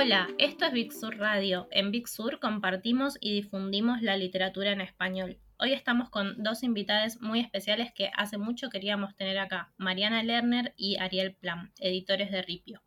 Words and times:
Hola, 0.00 0.28
esto 0.38 0.64
es 0.64 0.72
Big 0.72 0.92
Sur 0.92 1.18
Radio. 1.18 1.66
En 1.72 1.90
Big 1.90 2.06
Sur 2.06 2.38
compartimos 2.38 3.18
y 3.20 3.34
difundimos 3.34 4.00
la 4.00 4.16
literatura 4.16 4.70
en 4.70 4.80
español. 4.80 5.40
Hoy 5.58 5.72
estamos 5.72 6.08
con 6.08 6.40
dos 6.40 6.62
invitadas 6.62 7.20
muy 7.20 7.40
especiales 7.40 7.92
que 7.92 8.12
hace 8.14 8.38
mucho 8.38 8.70
queríamos 8.70 9.16
tener 9.16 9.40
acá, 9.40 9.72
Mariana 9.76 10.22
Lerner 10.22 10.72
y 10.76 10.98
Ariel 10.98 11.34
Plam, 11.34 11.72
editores 11.80 12.30
de 12.30 12.42
Ripio. 12.42 12.80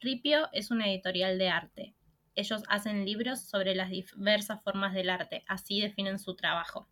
Ripio 0.00 0.50
es 0.52 0.70
una 0.70 0.90
editorial 0.90 1.38
de 1.38 1.48
arte. 1.48 1.94
Ellos 2.34 2.62
hacen 2.68 3.06
libros 3.06 3.40
sobre 3.40 3.74
las 3.74 3.88
diversas 3.88 4.62
formas 4.62 4.92
del 4.92 5.08
arte, 5.08 5.44
así 5.48 5.80
definen 5.80 6.18
su 6.18 6.36
trabajo. 6.36 6.90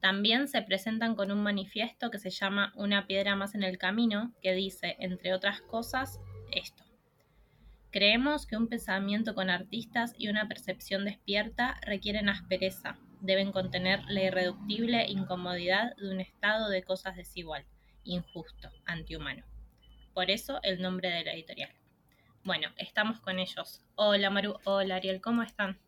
También 0.00 0.48
se 0.48 0.60
presentan 0.60 1.14
con 1.14 1.30
un 1.30 1.40
manifiesto 1.40 2.10
que 2.10 2.18
se 2.18 2.30
llama 2.30 2.72
Una 2.74 3.06
piedra 3.06 3.36
más 3.36 3.54
en 3.54 3.62
el 3.62 3.78
camino, 3.78 4.34
que 4.42 4.54
dice, 4.54 4.96
entre 4.98 5.34
otras 5.34 5.62
cosas, 5.62 6.18
esto. 6.50 6.82
Creemos 7.92 8.46
que 8.46 8.56
un 8.56 8.68
pensamiento 8.68 9.34
con 9.34 9.50
artistas 9.50 10.14
y 10.16 10.30
una 10.30 10.48
percepción 10.48 11.04
despierta 11.04 11.76
requieren 11.82 12.30
aspereza, 12.30 12.96
deben 13.20 13.52
contener 13.52 14.00
la 14.08 14.22
irreductible 14.22 15.04
incomodidad 15.10 15.94
de 15.96 16.10
un 16.10 16.18
estado 16.18 16.70
de 16.70 16.82
cosas 16.84 17.16
desigual, 17.16 17.66
injusto, 18.04 18.70
antihumano. 18.86 19.44
Por 20.14 20.30
eso 20.30 20.58
el 20.62 20.80
nombre 20.80 21.10
de 21.10 21.22
la 21.22 21.34
editorial. 21.34 21.68
Bueno, 22.44 22.68
estamos 22.78 23.20
con 23.20 23.38
ellos. 23.38 23.84
Hola 23.94 24.30
Maru, 24.30 24.56
hola 24.64 24.94
Ariel, 24.94 25.20
¿cómo 25.20 25.42
están? 25.42 25.78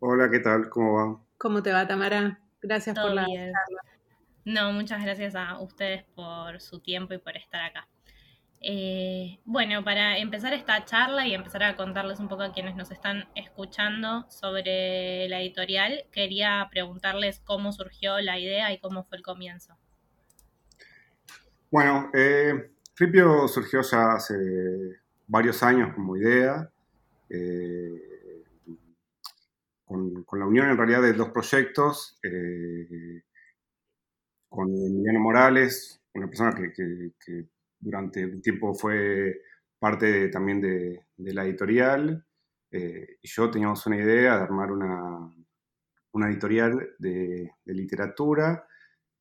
Hola, 0.00 0.28
¿qué 0.28 0.40
tal? 0.40 0.68
¿Cómo 0.70 0.94
van? 0.94 1.24
¿Cómo 1.38 1.62
te 1.62 1.70
va, 1.70 1.86
Tamara? 1.86 2.40
Gracias 2.60 2.98
por 2.98 3.14
la 3.14 3.24
charla. 3.26 3.52
No, 4.44 4.72
muchas 4.72 5.00
gracias 5.04 5.36
a 5.36 5.60
ustedes 5.60 6.02
por 6.16 6.60
su 6.60 6.80
tiempo 6.80 7.14
y 7.14 7.18
por 7.18 7.36
estar 7.36 7.64
acá. 7.64 7.86
Eh, 8.60 9.38
bueno, 9.44 9.84
para 9.84 10.18
empezar 10.18 10.52
esta 10.52 10.84
charla 10.84 11.26
y 11.26 11.34
empezar 11.34 11.62
a 11.62 11.76
contarles 11.76 12.20
un 12.20 12.28
poco 12.28 12.42
a 12.42 12.52
quienes 12.52 12.74
nos 12.74 12.90
están 12.90 13.28
escuchando 13.34 14.26
sobre 14.30 15.28
la 15.28 15.40
editorial, 15.40 16.04
quería 16.10 16.66
preguntarles 16.70 17.40
cómo 17.40 17.72
surgió 17.72 18.18
la 18.20 18.38
idea 18.38 18.72
y 18.72 18.78
cómo 18.78 19.04
fue 19.04 19.18
el 19.18 19.22
comienzo. 19.22 19.76
Bueno, 21.70 22.10
eh, 22.14 22.70
surgió 22.94 23.82
ya 23.82 24.12
hace 24.12 24.34
varios 25.26 25.62
años 25.62 25.92
como 25.94 26.16
idea, 26.16 26.70
eh, 27.28 28.06
con, 29.84 30.24
la 30.32 30.46
unión 30.46 30.68
en 30.68 30.76
realidad 30.76 31.02
de 31.02 31.12
dos 31.12 31.30
proyectos, 31.30 32.18
eh, 32.22 33.22
con 34.48 34.68
Emiliano 34.68 35.20
Morales, 35.20 36.00
una 36.14 36.28
persona 36.28 36.54
que, 36.54 37.46
durante 37.86 38.24
un 38.24 38.42
tiempo 38.42 38.74
fue 38.74 39.42
parte 39.78 40.28
también 40.28 40.60
de, 40.60 41.06
la 41.16 41.44
editorial, 41.44 42.26
eh, 42.72 43.18
y 43.22 43.28
yo 43.28 43.48
teníamos 43.48 43.86
una 43.86 43.96
idea 43.96 44.36
de 44.36 44.42
armar 44.42 44.72
una, 44.72 46.28
editorial 46.28 46.94
de, 46.98 47.52
literatura. 47.66 48.66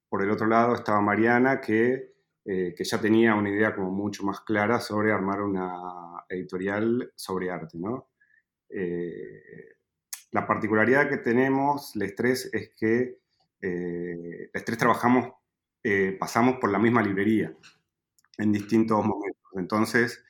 Por 0.10 0.24
el 0.24 0.32
otro 0.32 0.48
lado 0.48 0.74
estaba 0.74 1.00
Mariana, 1.00 1.62
que 1.62 2.16
eh, 2.48 2.76
que 2.76 2.84
ya 2.84 3.02
tenía 3.02 3.34
una 3.34 3.50
idea 3.50 3.76
como 3.76 3.92
mucho 3.92 4.24
más 4.24 4.42
clara 4.42 4.80
sobre 4.80 5.12
armar 5.12 5.42
una 5.42 6.24
editorial 6.30 7.12
sobre 7.16 7.52
arte. 7.52 7.78
Eh, 8.70 9.76
la 10.32 10.46
particularidad 10.46 11.10
que 11.10 11.18
tenemos, 11.18 11.96
les 11.96 12.16
tres, 12.16 12.50
es 12.54 12.72
que 12.76 13.20
les 13.62 14.66
tres 14.66 14.78
trabajamos, 14.78 15.34
pasamos 16.20 16.58
por 16.60 16.72
la 16.72 16.78
misma 16.78 17.02
librería 17.02 17.56
en 18.38 18.52
distintos 18.52 19.06
momentos. 19.06 19.52
Entonces, 19.56 20.24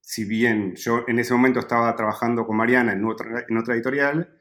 si 0.00 0.24
bien 0.24 0.74
yo 0.76 1.04
en 1.08 1.18
ese 1.18 1.34
momento 1.34 1.60
estaba 1.60 1.94
trabajando 1.96 2.46
con 2.46 2.56
Mariana 2.56 2.92
en 2.92 3.04
otra, 3.04 3.74
editorial, 3.74 4.38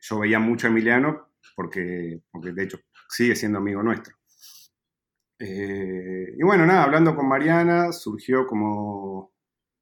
yo 0.00 0.18
veía 0.18 0.38
mucho 0.38 0.66
a 0.66 0.70
Emiliano 0.70 1.28
porque, 1.56 2.20
de 2.32 2.62
hecho 2.62 2.78
sigue 3.08 3.34
siendo 3.34 3.58
amigo 3.58 3.82
nuestro. 3.82 4.14
Eh, 5.40 6.34
y 6.36 6.42
bueno, 6.42 6.66
nada, 6.66 6.84
hablando 6.84 7.14
con 7.14 7.28
Mariana 7.28 7.92
surgió 7.92 8.46
como, 8.46 9.32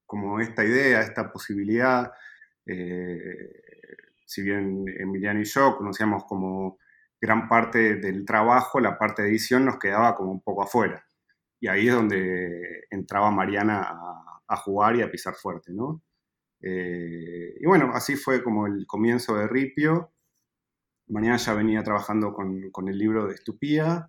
como 0.05 0.41
esta 0.41 0.65
idea, 0.65 1.01
esta 1.01 1.33
posibilidad. 1.33 2.12
Eh, 2.67 3.53
si 4.25 4.43
bien 4.43 4.85
Emiliano 4.99 5.41
y 5.41 5.45
yo 5.45 5.77
conocíamos 5.77 6.25
como 6.25 6.79
gran 7.26 7.48
parte 7.48 7.97
del 7.97 8.25
trabajo, 8.25 8.78
la 8.78 8.97
parte 8.97 9.22
de 9.22 9.28
edición 9.31 9.64
nos 9.64 9.78
quedaba 9.78 10.14
como 10.14 10.31
un 10.31 10.42
poco 10.42 10.62
afuera. 10.62 11.04
Y 11.60 11.66
ahí 11.66 11.88
es 11.88 11.94
donde 11.94 12.84
entraba 12.91 13.32
Mariana 13.32 13.88
a, 14.48 14.56
jugar 14.59 14.94
y 14.97 15.03
a 15.03 15.10
pisar 15.10 15.34
fuerte, 15.34 15.72
¿no? 15.72 16.03
Eh, 16.62 17.56
y 17.60 17.66
bueno, 17.66 17.91
así 17.92 18.14
fue 18.14 18.44
como 18.44 18.66
el 18.69 18.87
comienzo 18.87 19.37
de 19.37 19.48
Ripio. 19.48 20.12
Mariana 21.09 21.37
ya 21.37 21.54
venía 21.54 21.82
trabajando 21.82 22.32
con, 22.32 22.88
el 22.88 22.98
libro 22.98 23.26
de 23.26 23.34
Estupía, 23.34 24.08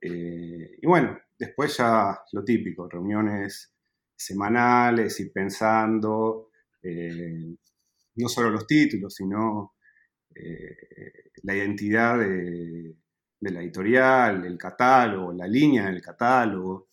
eh, 0.00 0.78
y 0.80 0.86
bueno, 0.86 1.18
después 1.38 1.76
ya 1.76 2.20
lo 2.32 2.44
típico, 2.44 2.88
reuniones 2.88 3.72
semanales 4.16 5.18
y 5.20 5.30
pensando, 5.30 6.50
eh, 6.82 7.56
no 8.16 8.28
solo 8.28 8.50
los 8.50 8.66
títulos, 8.66 9.14
sino 9.14 9.73
eh, 10.34 11.30
la 11.42 11.54
identidad 11.54 12.18
de, 12.18 12.94
la 13.40 13.60
editorial, 13.60 14.44
el 14.44 14.56
catálogo, 14.56 15.32
la 15.32 15.46
línea 15.46 15.86
del 15.86 16.00
catálogo, 16.00 16.88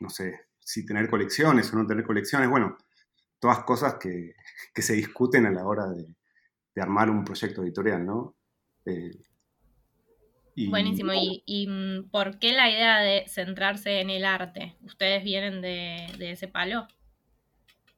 no 0.00 0.08
sé, 0.08 0.40
si 0.58 0.86
tener 0.86 1.10
colecciones 1.10 1.72
o 1.72 1.76
no 1.76 1.86
tener 1.86 2.04
colecciones, 2.04 2.48
bueno, 2.48 2.78
todas 3.38 3.64
cosas 3.64 3.96
que, 4.00 4.34
se 4.74 4.94
discuten 4.94 5.46
a 5.46 5.50
la 5.50 5.66
hora 5.66 5.88
de, 5.88 6.06
armar 6.80 7.10
un 7.10 7.24
proyecto 7.24 7.62
editorial, 7.62 8.06
¿no? 8.06 8.34
Buenísimo. 10.54 11.12
¿Y, 11.14 11.66
mm, 11.66 12.10
por 12.10 12.38
qué 12.38 12.52
la 12.52 12.70
idea 12.70 13.00
de 13.00 13.24
centrarse 13.28 14.00
en 14.00 14.10
el 14.10 14.24
arte? 14.24 14.76
¿Ustedes 14.82 15.24
vienen 15.24 15.60
de, 15.60 16.06
ese 16.32 16.48
palo? 16.48 16.86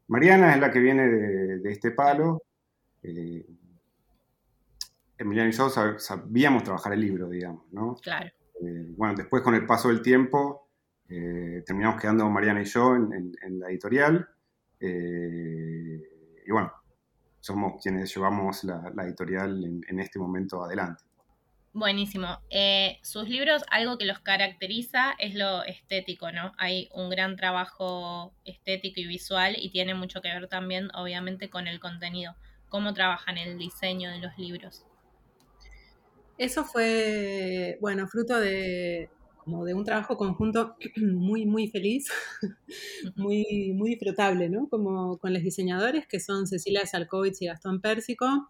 Mariana 0.08 0.54
es 0.54 0.60
la 0.60 0.70
que 0.70 0.80
viene 0.80 1.08
de, 1.08 1.70
este 1.70 1.90
palo. 1.90 2.42
Eh, 3.02 3.44
Emiliano 5.24 5.50
y 5.50 5.52
yo 5.52 5.68
sabíamos 5.70 6.62
trabajar 6.62 6.92
el 6.92 7.00
libro, 7.00 7.28
digamos, 7.28 7.64
¿no? 7.72 7.96
Claro. 7.96 8.26
Eh, 8.26 8.92
bueno, 8.96 9.14
después 9.14 9.42
con 9.42 9.54
el 9.54 9.66
paso 9.66 9.88
del 9.88 10.02
tiempo 10.02 10.68
eh, 11.08 11.62
terminamos 11.66 12.00
quedando 12.00 12.28
Mariana 12.30 12.62
y 12.62 12.66
yo 12.66 12.94
en, 12.94 13.32
la 13.58 13.68
editorial. 13.70 14.28
y 14.80 16.50
bueno, 16.50 16.72
somos 17.40 17.82
quienes 17.82 18.14
llevamos 18.14 18.64
la, 18.64 18.92
editorial 19.04 19.64
en 19.88 20.00
este 20.00 20.18
momento 20.18 20.62
adelante. 20.62 21.04
Buenísimo. 21.74 22.38
Eh, 22.50 23.00
sus 23.02 23.28
libros, 23.28 23.64
algo 23.68 23.98
que 23.98 24.04
los 24.04 24.20
caracteriza 24.20 25.10
es 25.18 25.34
lo 25.34 25.64
estético, 25.64 26.30
¿no? 26.30 26.52
Hay 26.56 26.88
un 26.94 27.10
gran 27.10 27.34
trabajo 27.34 28.32
estético 28.44 29.00
y 29.00 29.08
visual 29.08 29.56
y 29.58 29.70
tiene 29.70 29.92
mucho 29.92 30.22
que 30.22 30.28
ver 30.28 30.46
también, 30.46 30.88
obviamente, 30.94 31.50
con 31.50 31.66
el 31.66 31.80
contenido. 31.80 32.36
¿Cómo 32.68 32.94
trabajan 32.94 33.38
el 33.38 33.58
diseño 33.58 34.08
de 34.10 34.18
los 34.18 34.38
libros? 34.38 34.86
Eso 36.36 36.64
fue, 36.64 37.78
bueno, 37.80 38.08
fruto 38.08 38.38
de, 38.38 39.08
como 39.44 39.64
de 39.64 39.74
un 39.74 39.84
trabajo 39.84 40.16
conjunto 40.16 40.76
muy, 40.96 41.46
muy 41.46 41.68
feliz, 41.68 42.08
muy, 43.16 43.72
muy 43.74 43.90
disfrutable, 43.90 44.48
¿no? 44.48 44.68
Como 44.68 45.18
con 45.18 45.32
los 45.32 45.42
diseñadores 45.42 46.06
que 46.06 46.18
son 46.18 46.46
Cecilia 46.46 46.86
Salkovitz 46.86 47.42
y 47.42 47.46
Gastón 47.46 47.80
Pérsico. 47.80 48.48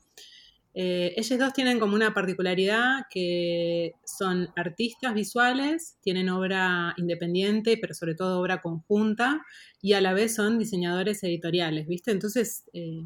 Eh, 0.76 1.14
ellos 1.16 1.38
dos 1.38 1.52
tienen 1.52 1.78
como 1.78 1.94
una 1.94 2.14
particularidad 2.14 3.02
que 3.08 3.92
son 4.04 4.48
artistas 4.56 5.14
visuales, 5.14 5.98
tienen 6.02 6.28
obra 6.28 6.94
independiente, 6.96 7.78
pero 7.80 7.94
sobre 7.94 8.16
todo 8.16 8.40
obra 8.40 8.60
conjunta, 8.60 9.42
y 9.80 9.92
a 9.92 10.00
la 10.00 10.14
vez 10.14 10.34
son 10.34 10.58
diseñadores 10.58 11.22
editoriales, 11.22 11.86
¿viste? 11.86 12.10
Entonces, 12.10 12.64
eh, 12.72 13.04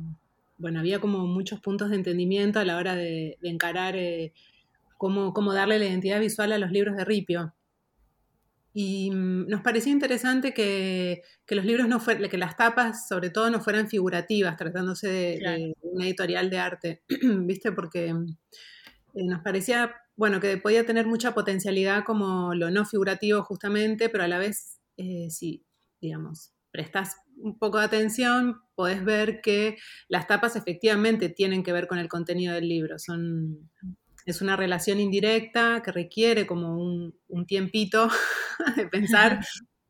bueno, 0.57 0.81
había 0.81 0.99
como 0.99 1.27
muchos 1.27 1.61
puntos 1.61 1.91
de 1.91 1.97
entendimiento 1.97 2.59
a 2.59 2.65
la 2.65 2.79
hora 2.79 2.97
de, 2.97 3.37
encarar 3.43 3.97
eh, 3.97 4.33
cómo, 4.99 5.33
cómo, 5.33 5.55
darle 5.55 5.79
la 5.79 5.87
identidad 5.87 6.21
visual 6.21 6.53
a 6.53 6.59
los 6.59 6.71
libros 6.71 6.97
de 6.97 7.05
Ripio. 7.07 7.55
Y 8.81 9.11
mm, 9.11 9.49
nos 9.49 9.63
pareció 9.63 9.91
interesante 9.91 10.55
que, 10.55 11.23
los 11.49 11.65
libros 11.65 11.89
no 11.89 11.99
fueran, 12.01 12.31
que 12.31 12.39
las 12.39 12.57
tapas 12.57 13.09
sobre 13.09 13.31
todo 13.31 13.51
no 13.51 13.61
fueran 13.61 13.89
figurativas, 13.89 14.57
tratándose 14.57 15.09
de, 15.09 15.75
una 15.81 16.05
editorial 16.05 16.51
de 16.51 16.59
arte, 16.59 17.03
¿viste? 17.45 17.73
Porque 17.73 18.15
eh, 19.15 19.25
nos 19.25 19.43
parecía, 19.43 19.97
bueno, 20.17 20.41
que 20.41 20.59
podía 20.59 20.87
tener 20.87 21.07
mucha 21.07 21.35
potencialidad 21.35 22.05
como 22.05 22.55
lo 22.55 22.71
no 22.71 22.85
figurativo 22.85 23.43
justamente, 23.43 24.09
pero 24.11 24.25
a 24.25 24.29
la 24.29 24.39
vez, 24.39 24.81
eh, 24.97 25.29
si, 25.31 25.65
digamos, 26.01 26.53
prestas 26.71 27.17
un 27.39 27.59
poco 27.59 27.79
de 27.79 27.85
atención, 27.87 28.61
podés 28.75 29.05
ver 29.05 29.41
que 29.41 29.77
las 30.09 30.27
tapas 30.27 30.57
efectivamente 30.57 31.29
tienen 31.29 31.63
que 31.63 31.73
ver 31.73 31.87
con 31.87 31.99
el 31.99 32.09
contenido 32.09 32.55
del 32.55 32.69
libro, 32.69 32.99
son 32.99 33.71
es 34.31 34.43
una 34.43 34.57
relación 34.57 35.01
indirecta 35.01 35.83
que 35.85 35.93
requiere 35.93 36.47
como 36.47 36.77
un, 36.77 37.15
tiempito 37.47 38.09
de 38.77 38.87
pensar, 38.87 39.41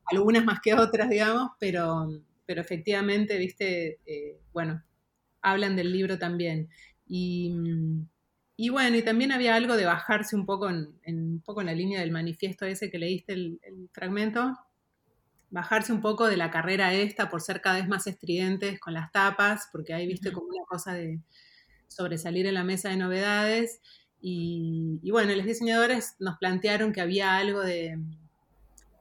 algunas 0.05 0.45
más 0.45 0.59
que 0.61 0.73
otras, 0.73 1.09
digamos, 1.09 1.51
pero, 1.59 2.07
pero 2.45 2.61
efectivamente, 2.61 3.37
viste, 3.37 3.99
eh, 4.05 4.39
bueno, 4.53 4.83
hablan 5.41 5.75
del 5.75 5.91
libro 5.91 6.17
también. 6.17 6.69
Y, 7.07 7.53
y, 8.55 8.69
bueno, 8.69 8.97
y 8.97 9.03
también 9.03 9.31
había 9.31 9.55
algo 9.55 9.75
de 9.75 9.85
bajarse 9.85 10.35
un 10.35 10.45
poco 10.45 10.69
en, 10.69 10.93
un 11.05 11.41
poco 11.41 11.61
en 11.61 11.67
la 11.67 11.73
línea 11.73 11.99
del 11.99 12.11
manifiesto 12.11 12.65
ese 12.65 12.89
que 12.89 12.99
leíste 12.99 13.33
el, 13.33 13.59
fragmento, 13.91 14.57
bajarse 15.49 15.91
un 15.91 16.01
poco 16.01 16.27
de 16.27 16.37
la 16.37 16.51
carrera 16.51 16.93
esta 16.93 17.29
por 17.29 17.41
ser 17.41 17.61
cada 17.61 17.77
vez 17.77 17.87
más 17.87 18.05
estridentes 18.07 18.79
con 18.79 18.93
las 18.93 19.11
tapas, 19.11 19.69
porque 19.71 19.93
ahí 19.93 20.07
viste 20.07 20.31
como 20.31 20.47
una 20.47 20.65
cosa 20.67 20.93
de 20.93 21.19
sobresalir 21.87 22.45
en 22.45 22.53
la 22.53 22.63
mesa 22.63 22.89
de 22.89 22.97
novedades. 22.97 23.81
Y, 24.21 24.99
bueno, 25.11 25.33
los 25.33 25.45
diseñadores 25.45 26.15
nos 26.19 26.37
plantearon 26.37 26.91
que 26.91 27.01
había 27.01 27.37
algo 27.37 27.61
de, 27.61 27.97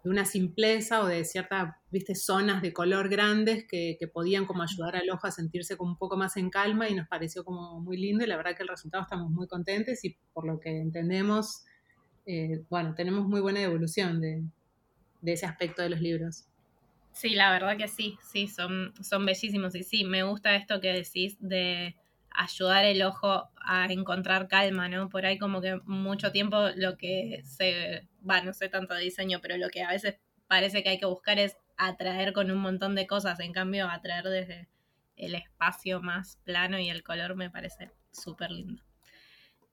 de 0.05 0.11
una 0.11 0.25
simpleza 0.25 1.03
o 1.03 1.07
de 1.07 1.25
ciertas, 1.25 1.75
viste, 1.91 2.15
zonas 2.15 2.63
de 2.63 2.73
color 2.73 3.09
grandes 3.09 3.65
que, 3.69 3.99
podían 4.13 4.47
como 4.47 4.63
ayudar 4.63 4.97
al 4.97 5.11
ojo 5.11 5.27
a 5.27 5.33
sentirse 5.33 5.77
como 5.77 5.93
un 5.93 5.99
poco 5.99 6.17
más 6.17 6.37
en 6.37 6.51
calma 6.51 6.89
y 6.89 6.95
nos 6.95 7.09
pareció 7.09 7.45
como 7.45 7.81
muy 7.81 7.97
lindo 7.97 8.25
y 8.25 8.29
la 8.29 8.37
verdad 8.37 8.57
que 8.57 8.63
el 8.63 8.69
resultado 8.69 9.03
estamos 9.03 9.31
muy 9.31 9.47
contentes 9.49 10.05
y 10.05 10.17
por 10.33 10.47
lo 10.47 10.61
que 10.61 10.71
entendemos, 10.71 11.65
eh, 12.27 12.63
bueno, 12.71 12.95
tenemos 12.95 13.27
muy 13.27 13.41
buena 13.41 13.61
evolución 13.61 14.21
de, 14.21 14.45
de, 15.21 15.33
ese 15.33 15.47
aspecto 15.47 15.83
de 15.83 15.91
los 15.91 16.01
libros. 16.01 16.45
Sí, 17.13 17.31
la 17.31 17.51
verdad 17.51 17.77
que 17.77 17.89
sí, 17.89 18.17
sí, 18.23 18.47
son, 18.47 18.95
son 19.03 19.27
bellísimos 19.27 19.75
y 19.75 19.83
sí, 19.83 20.05
me 20.05 20.23
gusta 20.23 20.55
esto 20.55 20.81
que 20.81 20.93
decís 20.93 21.37
de 21.41 21.97
ayudar 22.31 22.85
el 22.85 23.03
ojo 23.03 23.51
a 23.61 23.87
encontrar 23.87 24.49
calma, 24.49 24.89
¿no? 24.89 25.09
Por 25.09 25.27
ahí 25.27 25.39
como 25.39 25.61
que 25.61 25.81
mucho 25.85 26.33
tiempo 26.33 26.69
lo 26.77 26.97
que 26.97 27.43
se, 27.45 28.09
va, 28.29 28.43
no 28.43 28.53
sé 28.53 28.69
tanto 28.69 28.95
de 28.95 29.03
diseño, 29.03 29.41
pero 29.41 29.57
lo 29.57 29.69
que 29.69 29.83
a 29.83 29.91
veces 29.91 30.19
parece 30.47 30.83
que 30.83 30.91
hay 30.91 30.99
que 30.99 31.07
buscar 31.07 31.39
es 31.39 31.57
atraer 31.77 32.33
con 32.33 32.51
un 32.51 32.59
montón 32.59 32.95
de 32.95 33.07
cosas, 33.07 33.41
en 33.41 33.53
cambio 33.53 33.89
atraer 33.89 34.25
desde 34.25 34.69
el 35.17 35.35
espacio 35.35 36.01
más 36.01 36.39
plano 36.45 36.79
y 36.79 36.91
el 36.91 37.03
color 37.03 37.37
me 37.37 37.51
parece 37.51 37.91
súper 38.11 38.51
lindo. 38.51 38.83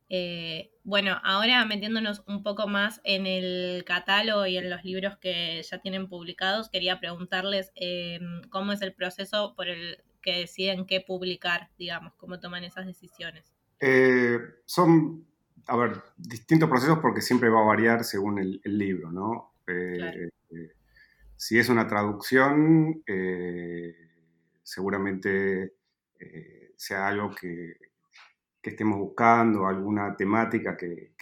Eh, 0.07 0.71
bueno, 0.83 1.19
ahora 1.23 1.65
metiéndonos 1.65 2.23
un 2.27 2.43
poco 2.43 2.67
más 2.67 3.01
en 3.03 3.25
el 3.25 3.83
catálogo 3.85 4.45
y 4.45 4.57
en 4.57 4.69
los 4.69 4.83
libros 4.83 5.17
que 5.17 5.63
ya 5.63 5.79
tienen 5.79 6.07
publicados, 6.07 6.69
quería 6.69 6.99
preguntarles 6.99 7.71
eh, 7.75 8.19
cómo 8.49 8.71
es 8.71 8.81
el 8.81 8.93
proceso 8.93 9.55
por 9.55 9.67
el 9.67 10.03
que 10.25 10.39
deciden 10.39 10.87
qué 10.87 11.01
publicar, 11.01 11.69
digamos, 11.77 12.15
cómo 12.15 12.39
toman 12.39 12.63
esas 12.63 12.87
decisiones? 12.87 13.53
Eh, 13.79 14.39
son, 14.65 15.23
a 15.67 15.77
ver, 15.77 16.01
distintos 16.17 16.67
procesos 16.67 16.97
porque 16.97 17.21
siempre 17.21 17.47
va 17.49 17.61
a 17.61 17.65
variar 17.65 18.03
según 18.03 18.39
el, 18.39 18.59
libro, 18.63 19.11
¿no? 19.11 19.53
Eh, 19.67 20.29
eh, 20.49 20.71
si 21.35 21.59
es 21.59 21.69
una 21.69 21.87
traducción, 21.87 23.03
seguramente 24.63 25.73
sea 26.75 27.07
algo 27.07 27.29
que, 27.29 27.75
estemos 28.63 28.97
buscando, 28.97 29.67
alguna 29.67 30.15
temática 30.15 30.75
que, 30.75 31.13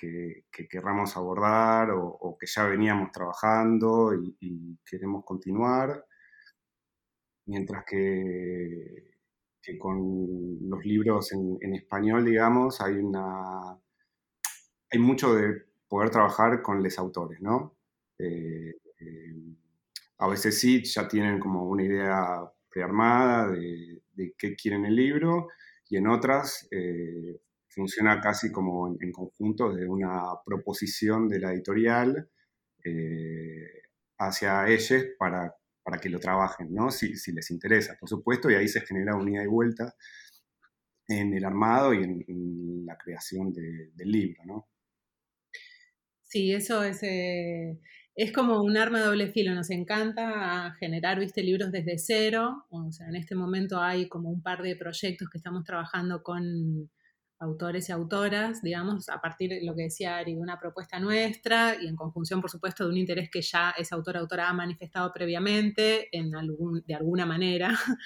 querramos 0.69 1.17
abordar 1.17 1.89
o, 1.91 2.37
que 2.39 2.47
ya 2.47 2.63
veníamos 2.63 3.11
trabajando 3.11 4.13
y 4.39 4.79
queremos 4.85 5.25
continuar 5.25 6.05
mientras 7.45 7.85
que, 7.85 9.11
con 9.79 10.57
los 10.69 10.83
libros 10.85 11.31
en, 11.31 11.75
español, 11.75 12.25
digamos, 12.25 12.81
hay 12.81 12.95
una 12.95 13.77
hay 14.91 14.99
mucho 14.99 15.33
de 15.33 15.63
poder 15.87 16.11
trabajar 16.11 16.61
con 16.61 16.83
los 16.83 16.99
autores, 16.99 17.41
¿no? 17.41 17.77
Eh, 18.19 18.75
eh, 18.99 19.35
a 20.19 20.27
veces 20.27 20.59
sí, 20.59 20.83
ya 20.83 21.07
tienen 21.07 21.39
como 21.39 21.67
una 21.67 21.83
idea 21.83 22.51
prearmada 22.69 23.51
de, 23.51 24.01
qué 24.37 24.55
quieren 24.55 24.85
el 24.85 24.95
libro, 24.95 25.47
y 25.89 25.97
en 25.97 26.07
otras 26.07 26.67
eh, 26.71 27.41
funciona 27.69 28.21
casi 28.21 28.51
como 28.51 28.95
en, 28.99 29.11
conjunto 29.11 29.73
de 29.73 29.87
una 29.87 30.21
proposición 30.45 31.27
de 31.27 31.39
la 31.39 31.53
editorial 31.53 32.29
hacia 34.17 34.67
ellos 34.67 35.05
para 35.17 35.55
para 35.83 35.97
que 35.97 36.09
lo 36.09 36.19
trabajen, 36.19 36.73
¿no? 36.73 36.91
Si, 36.91 37.13
les 37.33 37.51
interesa, 37.51 37.97
por 37.99 38.09
supuesto, 38.09 38.49
y 38.49 38.55
ahí 38.55 38.67
se 38.67 38.81
genera 38.81 39.15
un 39.15 39.29
ida 39.29 39.43
y 39.43 39.47
vuelta 39.47 39.95
en 41.07 41.33
el 41.33 41.43
armado 41.43 41.93
y 41.93 42.03
en, 42.03 42.85
la 42.85 42.97
creación 42.97 43.53
del 43.53 43.91
libro, 44.11 44.43
¿no? 44.45 44.67
Sí, 46.23 46.51
eso 46.51 46.83
es, 46.83 47.03
eh, 47.03 47.79
es 48.15 48.31
como 48.31 48.61
un 48.61 48.77
arma 48.77 48.99
de 48.99 49.05
doble 49.05 49.31
filo. 49.31 49.53
Nos 49.53 49.69
encanta 49.69 50.73
generar, 50.79 51.19
viste, 51.19 51.43
libros 51.43 51.71
desde 51.71 51.97
cero. 51.97 52.65
O 52.69 52.91
sea, 52.91 53.07
en 53.07 53.15
este 53.15 53.35
momento 53.35 53.81
hay 53.81 54.07
como 54.07 54.29
un 54.29 54.41
par 54.41 54.61
de 54.61 54.75
proyectos 54.75 55.29
que 55.29 55.37
estamos 55.37 55.63
trabajando 55.63 56.21
con 56.23 56.89
autores 57.43 57.89
y 57.89 57.91
autoras, 57.91 58.61
digamos, 58.61 59.09
a 59.09 59.21
partir 59.21 59.51
de 59.51 59.63
lo 59.63 59.75
que 59.75 59.83
decía 59.83 60.17
Ari, 60.17 60.35
de 60.35 60.41
una 60.41 60.59
propuesta 60.59 60.99
nuestra 60.99 61.75
y 61.81 61.87
en 61.87 61.95
conjunción, 61.95 62.41
por 62.41 62.49
supuesto, 62.49 62.85
de 62.85 62.91
un 62.91 62.97
interés 62.97 63.29
que 63.29 63.41
ya 63.41 63.71
esa 63.77 63.95
autora 63.95 64.19
autora 64.19 64.49
ha 64.49 64.53
manifestado 64.53 65.11
previamente 65.13 66.09
en 66.17 66.35
algún, 66.35 66.83
de 66.85 66.95
alguna 66.95 67.25
manera, 67.25 67.69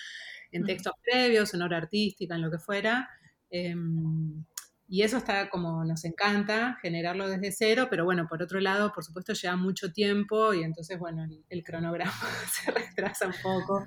en 0.51 0.63
textos 0.65 0.93
previos, 1.03 1.53
en 1.53 1.61
obra 1.61 1.77
artística, 1.77 2.35
en 2.35 2.41
lo 2.41 2.51
que 2.51 2.59
fuera. 2.59 3.09
Em, 3.49 4.43
y 4.89 5.01
eso 5.01 5.17
está 5.17 5.49
como 5.49 5.83
nos 5.83 6.05
encanta, 6.05 6.77
generarlo 6.81 7.27
desde 7.27 7.51
cero, 7.51 7.87
pero 7.89 8.05
bueno, 8.05 8.25
por 8.27 8.41
otro 8.41 8.59
lado, 8.59 8.91
por 8.93 9.03
supuesto, 9.03 9.33
lleva 9.33 9.57
mucho 9.57 9.91
tiempo 9.91 10.53
y 10.53 10.63
entonces, 10.63 10.97
bueno, 10.97 11.27
el, 11.49 11.63
cronograma 11.63 12.11
se 12.51 12.71
retrasa 12.71 13.27
un 13.27 13.35
poco. 13.43 13.85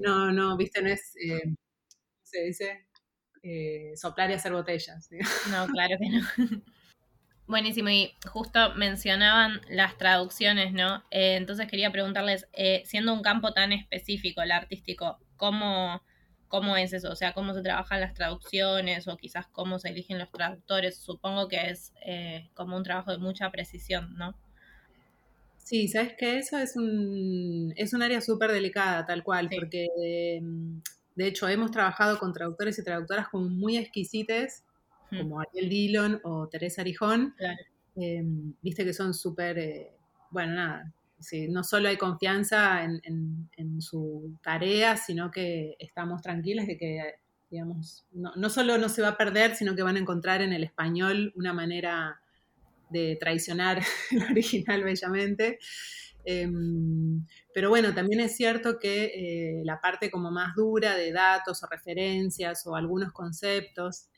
No, 0.00 0.32
no, 0.32 0.56
viste, 0.56 0.80
no 0.80 0.88
es, 0.88 1.14
eh, 1.16 1.54
se 2.22 2.42
dice? 2.42 2.87
Eh, 3.42 3.92
soplar 3.96 4.30
y 4.30 4.34
hacer 4.34 4.52
botellas. 4.52 5.08
No, 5.50 5.66
claro 5.66 5.96
que 5.98 6.08
no. 6.08 6.62
Buenísimo, 7.46 7.88
y 7.88 8.14
justo 8.30 8.74
mencionaban 8.74 9.62
las 9.70 9.96
traducciones, 9.96 10.74
¿no? 10.74 11.02
Eh, 11.10 11.36
entonces 11.36 11.66
quería 11.66 11.90
preguntarles, 11.90 12.46
eh, 12.52 12.82
siendo 12.84 13.14
un 13.14 13.22
campo 13.22 13.52
tan 13.52 13.72
específico, 13.72 14.42
el 14.42 14.50
artístico, 14.50 15.18
¿cómo, 15.36 16.02
¿cómo 16.48 16.76
es 16.76 16.92
eso? 16.92 17.10
O 17.10 17.16
sea, 17.16 17.32
¿cómo 17.32 17.54
se 17.54 17.62
trabajan 17.62 18.02
las 18.02 18.12
traducciones 18.12 19.08
o 19.08 19.16
quizás 19.16 19.46
cómo 19.46 19.78
se 19.78 19.88
eligen 19.88 20.18
los 20.18 20.30
traductores? 20.30 20.98
Supongo 20.98 21.48
que 21.48 21.70
es 21.70 21.94
como 22.52 22.76
un 22.76 22.82
trabajo 22.82 23.12
de 23.12 23.18
mucha 23.18 23.50
precisión, 23.50 24.14
¿no? 24.16 24.38
Sí, 25.68 25.86
sabes 25.86 26.14
que 26.18 26.38
eso 26.38 26.56
es 26.56 26.76
un, 26.76 27.74
es 27.76 27.92
un 27.92 28.02
área 28.02 28.22
súper 28.22 28.52
delicada, 28.52 29.04
tal 29.04 29.22
cual, 29.22 29.50
porque 29.54 30.40
mm, 30.42 30.78
de 31.18 31.26
hecho, 31.26 31.48
hemos 31.48 31.72
trabajado 31.72 32.16
con 32.16 32.32
traductores 32.32 32.78
y 32.78 32.84
traductoras 32.84 33.28
como 33.28 33.48
muy 33.48 33.76
exquisites, 33.76 34.62
hmm. 35.10 35.18
como 35.18 35.40
Ariel 35.40 35.68
Dillon 35.68 36.20
o 36.22 36.46
Teresa 36.46 36.82
Arijón. 36.82 37.34
Em, 37.96 38.54
viste 38.62 38.84
que 38.84 38.92
son 38.92 39.12
súper, 39.12 39.58
eh, 39.58 39.90
bueno, 40.30 40.54
nada, 40.54 40.94
no 41.48 41.64
solo 41.64 41.88
hay 41.88 41.96
confianza 41.96 42.84
en, 42.84 43.80
su 43.80 44.38
tarea, 44.44 44.96
sino 44.96 45.32
que 45.32 45.74
estamos 45.80 46.22
tranquilos 46.22 46.68
de 46.68 46.78
que, 46.78 47.14
digamos, 47.50 48.06
no, 48.12 48.36
no, 48.36 48.48
solo 48.48 48.78
no 48.78 48.88
se 48.88 49.02
va 49.02 49.08
a 49.08 49.16
perder, 49.16 49.56
sino 49.56 49.74
que 49.74 49.82
van 49.82 49.96
a 49.96 50.00
encontrar 50.00 50.40
en 50.40 50.52
el 50.52 50.62
español 50.62 51.32
una 51.34 51.52
manera 51.52 52.20
de 52.90 53.16
traicionar 53.18 53.82
el 54.12 54.22
original 54.22 54.84
bellamente. 54.84 55.58
Em, 56.30 57.24
pero 57.54 57.70
bueno, 57.70 57.94
también 57.94 58.20
es 58.20 58.36
cierto 58.36 58.78
que 58.78 59.04
eh, 59.14 59.62
la 59.64 59.80
parte 59.80 60.10
como 60.10 60.30
más 60.30 60.54
dura 60.54 60.94
de 60.94 61.10
datos 61.10 61.62
o 61.62 61.66
referencias 61.66 62.66
o 62.66 62.76
algunos 62.76 63.12
conceptos 63.12 64.10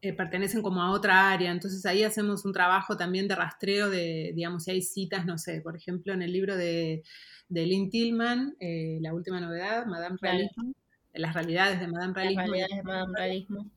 eh, 0.00 0.12
pertenecen 0.12 0.62
como 0.62 0.80
a 0.80 0.92
otra 0.92 1.32
área, 1.32 1.50
entonces 1.50 1.84
ahí 1.86 2.04
hacemos 2.04 2.44
un 2.44 2.52
trabajo 2.52 2.96
también 2.96 3.26
de 3.26 3.34
rastreo 3.34 3.90
de, 3.90 4.30
digamos, 4.36 4.62
si 4.62 4.70
hay 4.70 4.80
citas, 4.80 5.26
no 5.26 5.38
sé, 5.38 5.60
por 5.60 5.74
ejemplo, 5.74 6.12
en 6.12 6.22
el 6.22 6.32
libro 6.32 6.56
de, 6.56 7.02
de 7.48 7.66
Lynn 7.66 7.90
Tillman, 7.90 8.54
eh, 8.60 8.98
la 9.00 9.12
última 9.12 9.40
novedad, 9.40 9.86
Madame 9.86 10.18
Realismo, 10.20 10.72
las 11.14 11.34
realidades 11.34 11.80
de 11.80 11.88
Madame 11.88 12.14
Realismo. 12.14 12.42
Las 12.42 12.50
realidades 12.50 12.76
de 12.76 12.82
Madame 12.84 13.12
Realismo. 13.18 13.70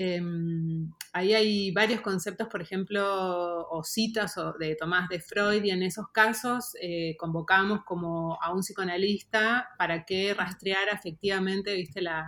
Em, 0.00 0.92
ahí 1.12 1.34
hay 1.34 1.72
varios 1.72 2.00
conceptos, 2.02 2.46
por 2.46 2.62
ejemplo, 2.62 3.68
o 3.68 3.82
citas 3.82 4.36
de 4.60 4.76
Tomás 4.76 5.08
de 5.08 5.18
Freud, 5.18 5.64
y 5.64 5.70
en 5.70 5.82
esos 5.82 6.06
casos 6.12 6.76
eh, 6.80 7.16
convocamos 7.18 7.80
como 7.84 8.40
a 8.40 8.54
un 8.54 8.60
psicoanalista 8.60 9.70
para 9.76 10.04
que 10.04 10.34
rastreara 10.34 10.92
efectivamente 10.92 11.74
viste, 11.74 12.00
la, 12.00 12.24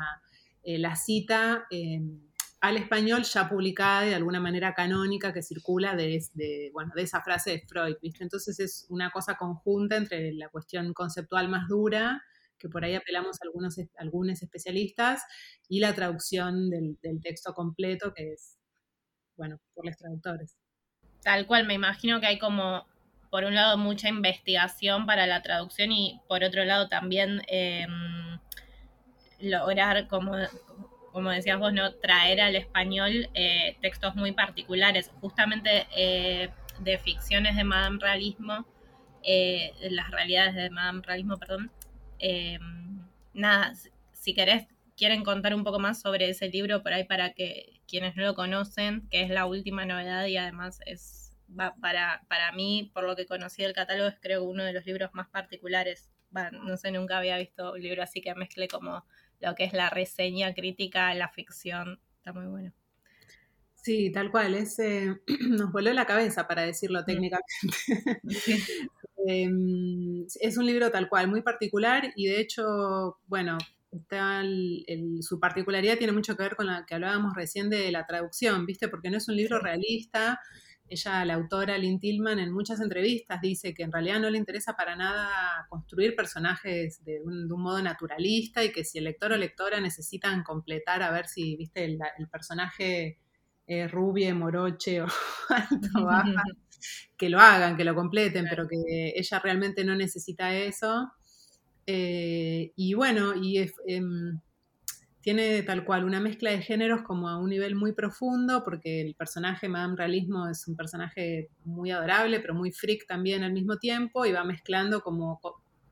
eh, 0.64 0.82
cita 0.96 1.66
em, 1.70 2.20
al 2.60 2.76
español 2.76 3.22
ya 3.22 3.48
publicada 3.48 4.02
de 4.02 4.16
alguna 4.16 4.40
manera 4.40 4.74
canónica 4.74 5.32
que 5.32 5.40
circula 5.40 5.94
de, 5.94 6.70
bueno, 6.72 6.92
de 6.96 7.02
esa 7.02 7.22
frase 7.22 7.50
de 7.52 7.60
Freud. 7.68 7.94
¿viste? 8.02 8.24
Entonces 8.24 8.58
es 8.58 8.86
una 8.88 9.10
cosa 9.12 9.36
conjunta 9.36 9.96
entre 9.96 10.32
la 10.32 10.48
cuestión 10.48 10.92
conceptual 10.92 11.48
más 11.48 11.68
dura 11.68 12.20
que 12.60 12.68
por 12.68 12.84
ahí 12.84 12.94
apelamos 12.94 13.38
a 13.40 13.46
algunos, 13.46 13.76
algunos 13.96 14.42
especialistas, 14.42 15.22
y 15.68 15.80
la 15.80 15.94
traducción 15.94 16.70
del, 16.70 16.98
texto 17.22 17.54
completo, 17.54 18.12
que 18.14 18.34
es, 18.34 18.58
bueno, 19.36 19.58
por 19.74 19.86
los 19.86 19.96
traductores. 19.96 20.56
Tal 21.22 21.46
cual, 21.46 21.66
me 21.66 21.74
imagino 21.74 22.20
que 22.20 22.26
hay 22.26 22.38
como 22.38 22.86
por 23.30 23.44
un 23.44 23.54
lado, 23.54 23.78
mucha 23.78 24.08
investigación 24.08 25.06
para 25.06 25.26
la 25.26 25.40
traducción 25.40 25.92
y 25.92 26.20
por 26.28 26.42
otro 26.42 26.64
lado 26.64 26.88
también 26.88 27.42
em, 27.46 28.40
lograr, 29.40 30.08
como, 30.08 30.32
como 31.12 31.30
decías 31.30 31.58
vos, 31.58 31.72
¿no? 31.72 31.94
traer 31.94 32.40
al 32.40 32.56
español 32.56 33.28
eh, 33.34 33.76
textos 33.80 34.16
muy 34.16 34.32
particulares, 34.32 35.12
justamente 35.20 35.86
eh, 35.96 36.50
de 36.80 36.98
ficciones 36.98 37.54
de 37.56 37.62
Madame 37.62 37.98
Realismo, 38.00 38.66
eh, 39.22 39.72
las 39.90 40.10
realidades 40.10 40.56
de 40.56 40.70
Madame 40.70 41.02
Realismo, 41.04 41.38
perdón. 41.38 41.70
Em, 42.20 43.02
nada, 43.34 43.74
si 44.12 44.34
querés, 44.34 44.66
quieren 44.96 45.24
contar 45.24 45.54
un 45.54 45.64
poco 45.64 45.78
más 45.78 46.00
sobre 46.00 46.28
ese 46.28 46.48
libro 46.48 46.82
por 46.82 46.92
ahí 46.92 47.04
para 47.04 47.32
que 47.32 47.80
quienes 47.88 48.16
no 48.16 48.22
lo 48.22 48.34
conocen, 48.34 49.08
que 49.10 49.22
es 49.22 49.30
la 49.30 49.46
última 49.46 49.84
novedad 49.86 50.26
y 50.26 50.36
además 50.36 50.80
es 50.86 51.32
para, 51.80 52.22
para 52.28 52.52
mí, 52.52 52.90
por 52.94 53.04
lo 53.04 53.16
que 53.16 53.26
conocí 53.26 53.62
del 53.62 53.72
catálogo, 53.72 54.08
es 54.08 54.16
creo 54.20 54.44
uno 54.44 54.62
de 54.62 54.72
los 54.72 54.86
libros 54.86 55.10
más 55.14 55.28
particulares. 55.28 56.10
no 56.52 56.76
sé, 56.76 56.92
nunca 56.92 57.18
había 57.18 57.38
visto 57.38 57.72
un 57.72 57.80
libro 57.80 58.02
así 58.02 58.20
que 58.20 58.34
mezcle 58.34 58.68
como 58.68 59.04
lo 59.40 59.54
que 59.54 59.64
es 59.64 59.72
la 59.72 59.90
reseña 59.90 60.54
crítica, 60.54 61.12
la 61.14 61.28
ficción. 61.28 61.98
Está 62.18 62.32
muy 62.32 62.46
bueno. 62.46 62.72
Sí, 63.82 64.12
tal 64.12 64.30
cual. 64.30 64.54
Es, 64.54 64.76
nos 65.48 65.72
voló 65.72 65.92
la 65.92 66.06
cabeza, 66.06 66.46
para 66.46 66.62
decirlo 66.62 67.04
técnicamente. 67.04 67.76
Em, 69.26 70.26
es 70.40 70.56
un 70.56 70.66
libro 70.66 70.90
tal 70.90 71.08
cual, 71.08 71.28
muy 71.28 71.42
particular 71.42 72.12
y 72.16 72.26
de 72.26 72.40
hecho, 72.40 73.18
bueno, 73.26 73.58
está 73.90 74.42
su 75.20 75.40
particularidad 75.40 75.98
tiene 75.98 76.12
mucho 76.12 76.36
que 76.36 76.44
ver 76.44 76.56
con 76.56 76.66
la 76.66 76.84
que 76.86 76.94
hablábamos 76.94 77.34
recién 77.34 77.70
de 77.70 77.90
la 77.90 78.06
traducción, 78.06 78.66
¿viste? 78.66 78.88
Porque 78.88 79.10
no 79.10 79.18
es 79.18 79.28
un 79.28 79.36
libro 79.36 79.58
realista, 79.58 80.40
ella, 80.90 81.24
la 81.24 81.34
autora 81.34 81.78
Lynn 81.78 82.00
Tillman, 82.00 82.40
en 82.40 82.52
muchas 82.52 82.80
entrevistas 82.80 83.40
dice 83.40 83.72
que 83.74 83.84
en 83.84 83.92
realidad 83.92 84.18
no 84.18 84.28
le 84.28 84.38
interesa 84.38 84.74
para 84.74 84.96
nada 84.96 85.66
construir 85.68 86.16
personajes 86.16 87.04
de 87.04 87.20
un, 87.22 87.48
modo 87.48 87.80
naturalista 87.80 88.64
y 88.64 88.72
que 88.72 88.84
si 88.84 88.98
el 88.98 89.04
lector 89.04 89.32
o 89.32 89.36
lectora 89.36 89.80
necesitan 89.80 90.42
completar 90.42 91.02
a 91.02 91.12
ver 91.12 91.28
si, 91.28 91.56
viste, 91.56 91.84
el, 91.84 91.98
personaje 92.30 93.20
es 93.66 93.90
rubio, 93.90 94.34
moroche 94.34 95.02
o 95.02 95.06
alto, 95.48 96.04
baja, 96.04 96.42
que 97.16 97.28
lo 97.28 97.38
hagan, 97.38 97.76
que 97.76 97.84
lo 97.84 97.94
completen, 97.94 98.46
pero 98.48 98.66
que 98.68 99.12
ella 99.14 99.38
realmente 99.38 99.84
no 99.84 99.94
necesita 99.94 100.54
eso. 100.54 101.10
Eh, 101.86 102.72
y 102.76 102.94
bueno, 102.94 103.34
y 103.34 103.58
em, 103.86 104.40
tiene 105.20 105.62
tal 105.62 105.84
cual 105.84 106.04
una 106.04 106.20
mezcla 106.20 106.50
de 106.50 106.62
géneros 106.62 107.02
como 107.02 107.28
a 107.28 107.38
un 107.38 107.50
nivel 107.50 107.74
muy 107.74 107.92
profundo, 107.92 108.62
porque 108.64 109.02
el 109.02 109.14
personaje 109.14 109.68
Madame 109.68 109.96
Realismo 109.96 110.48
es 110.48 110.66
un 110.66 110.76
personaje 110.76 111.48
muy 111.64 111.90
adorable, 111.90 112.40
pero 112.40 112.54
muy 112.54 112.72
freak 112.72 113.06
también 113.06 113.42
al 113.42 113.52
mismo 113.52 113.76
tiempo, 113.76 114.24
y 114.24 114.32
va 114.32 114.44
mezclando 114.44 115.02
como 115.02 115.40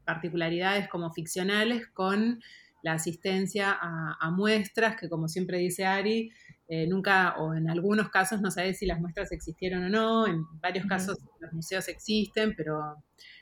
particularidades 0.04 0.88
como 0.88 1.12
ficcionales 1.12 1.86
con 1.88 2.40
la 2.82 2.92
asistencia 2.92 3.76
a, 3.78 4.30
muestras, 4.30 4.96
que 4.96 5.08
como 5.08 5.28
siempre 5.28 5.58
dice 5.58 5.84
Ari, 5.84 6.30
eh, 6.68 6.86
nunca, 6.86 7.36
o 7.38 7.54
en 7.54 7.70
algunos 7.70 8.10
casos 8.10 8.40
no 8.40 8.50
sabes 8.50 8.78
si 8.78 8.86
las 8.86 9.00
muestras 9.00 9.32
existieron 9.32 9.84
o 9.84 9.88
no, 9.88 10.26
en 10.26 10.44
varios 10.60 10.86
casos 10.86 11.16
los 11.40 11.52
museos 11.52 11.88
existen, 11.88 12.54
pero 12.56 12.96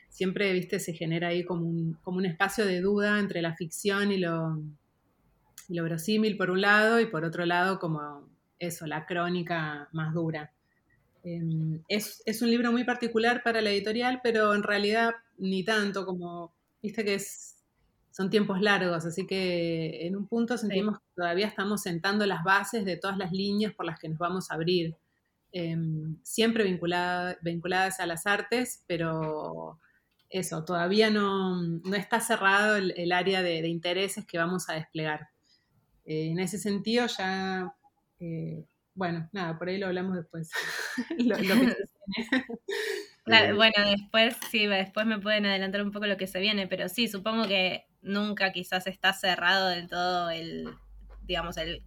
siempre, 0.09 0.53
viste, 0.53 0.79
se 0.79 0.93
genera 0.93 1.27
ahí 1.27 1.43
como 1.43 1.67
un, 1.67 1.93
como 2.01 2.17
un 2.17 2.25
espacio 2.25 2.65
de 2.65 2.81
duda 2.81 3.19
entre 3.19 3.41
la 3.41 3.55
ficción 3.55 4.11
y 4.11 4.17
lo, 4.17 4.61
lo 5.69 5.83
verosímil 5.83 6.37
por 6.37 6.49
un 6.51 6.61
lado 6.61 6.99
y 6.99 7.07
por 7.07 7.25
otro 7.25 7.45
lado 7.45 7.79
como 7.79 8.29
eso, 8.59 8.87
la 8.87 9.05
crónica 9.05 9.89
más 9.91 10.13
dura. 10.13 10.51
Em, 11.23 11.83
es, 11.89 12.41
un 12.41 12.49
libro 12.49 12.71
muy 12.71 12.83
particular 12.83 13.43
para 13.43 13.61
la 13.61 13.71
editorial, 13.71 14.21
pero 14.23 14.53
en 14.55 14.63
realidad 14.63 15.11
ni 15.37 15.63
tanto 15.63 16.05
como, 16.05 16.53
viste 16.81 17.03
que 17.03 17.15
es, 17.15 17.56
son 18.17 18.31
tiempos 18.31 18.59
largos, 18.61 19.05
así 19.05 19.27
que 19.27 20.07
en 20.07 20.15
un 20.15 20.27
punto 20.27 20.57
sentimos 20.57 20.97
que 20.97 21.05
todavía 21.15 21.45
estamos 21.45 21.83
sentando 21.83 22.25
las 22.25 22.43
bases 22.43 22.83
de 22.83 22.97
todas 22.97 23.15
las 23.15 23.31
líneas 23.31 23.75
por 23.75 23.85
las 23.85 23.99
que 23.99 24.09
nos 24.09 24.17
vamos 24.17 24.49
a 24.49 24.55
abrir, 24.55 24.95
em, 25.51 26.17
siempre 26.23 26.63
vinculadas 26.63 27.99
a 27.99 28.07
las 28.07 28.25
artes, 28.25 28.83
pero 28.87 29.79
eso, 30.31 30.65
todavía 30.65 31.11
no, 31.11 31.61
está 31.95 32.19
cerrado 32.19 32.77
el, 32.77 33.11
área 33.11 33.43
de 33.43 33.67
intereses 33.67 34.25
que 34.25 34.39
vamos 34.39 34.67
a 34.67 34.73
desplegar. 34.73 35.29
Eh, 36.03 36.31
en 36.31 36.39
ese 36.39 36.57
sentido 36.57 37.05
ya, 37.05 37.71
eh, 38.19 38.65
bueno, 38.95 39.29
nada, 39.31 39.59
por 39.59 39.69
ahí 39.69 39.77
lo 39.77 39.85
hablamos 39.85 40.15
después. 40.15 40.49
bueno, 43.55 43.89
después 43.89 44.35
sí, 44.49 44.65
después 44.67 45.05
me 45.05 45.19
pueden 45.19 45.45
adelantar 45.45 45.81
un 45.81 45.91
poco 45.91 46.05
lo 46.05 46.17
que 46.17 46.27
se 46.27 46.39
viene, 46.39 46.67
pero 46.67 46.89
sí, 46.89 47.07
supongo 47.07 47.47
que 47.47 47.85
nunca 48.01 48.51
quizás 48.51 48.87
está 48.87 49.13
cerrado 49.13 49.69
del 49.69 49.87
todo 49.87 50.29
el, 50.29 50.69
digamos, 51.23 51.57
el, 51.57 51.83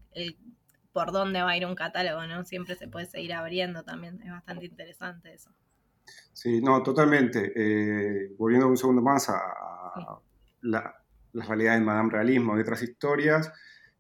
por 0.93 1.13
dónde 1.13 1.43
va 1.43 1.51
a 1.51 1.57
ir 1.57 1.67
un 1.67 1.75
catálogo, 1.75 2.27
¿no? 2.27 2.45
Siempre 2.45 2.77
se 2.77 2.89
puede 2.89 3.07
seguir 3.07 3.33
abriendo 3.33 3.85
también, 3.85 4.21
es 4.23 4.31
bastante 4.31 4.67
interesante 4.67 5.33
eso. 5.33 5.51
Sí, 6.33 6.61
no, 6.61 6.83
totalmente. 6.83 7.53
Eh, 7.55 8.33
volviendo 8.37 8.69
un 8.69 8.77
segundo 8.77 9.03
más 9.03 9.29
a, 9.29 9.41
la, 10.63 10.95
las 11.33 11.49
realidades 11.49 11.81
de 11.81 11.87
Madame 11.87 12.11
Realismo 12.11 12.57
y 12.57 12.61
otras 12.61 12.83
historias, 12.83 13.53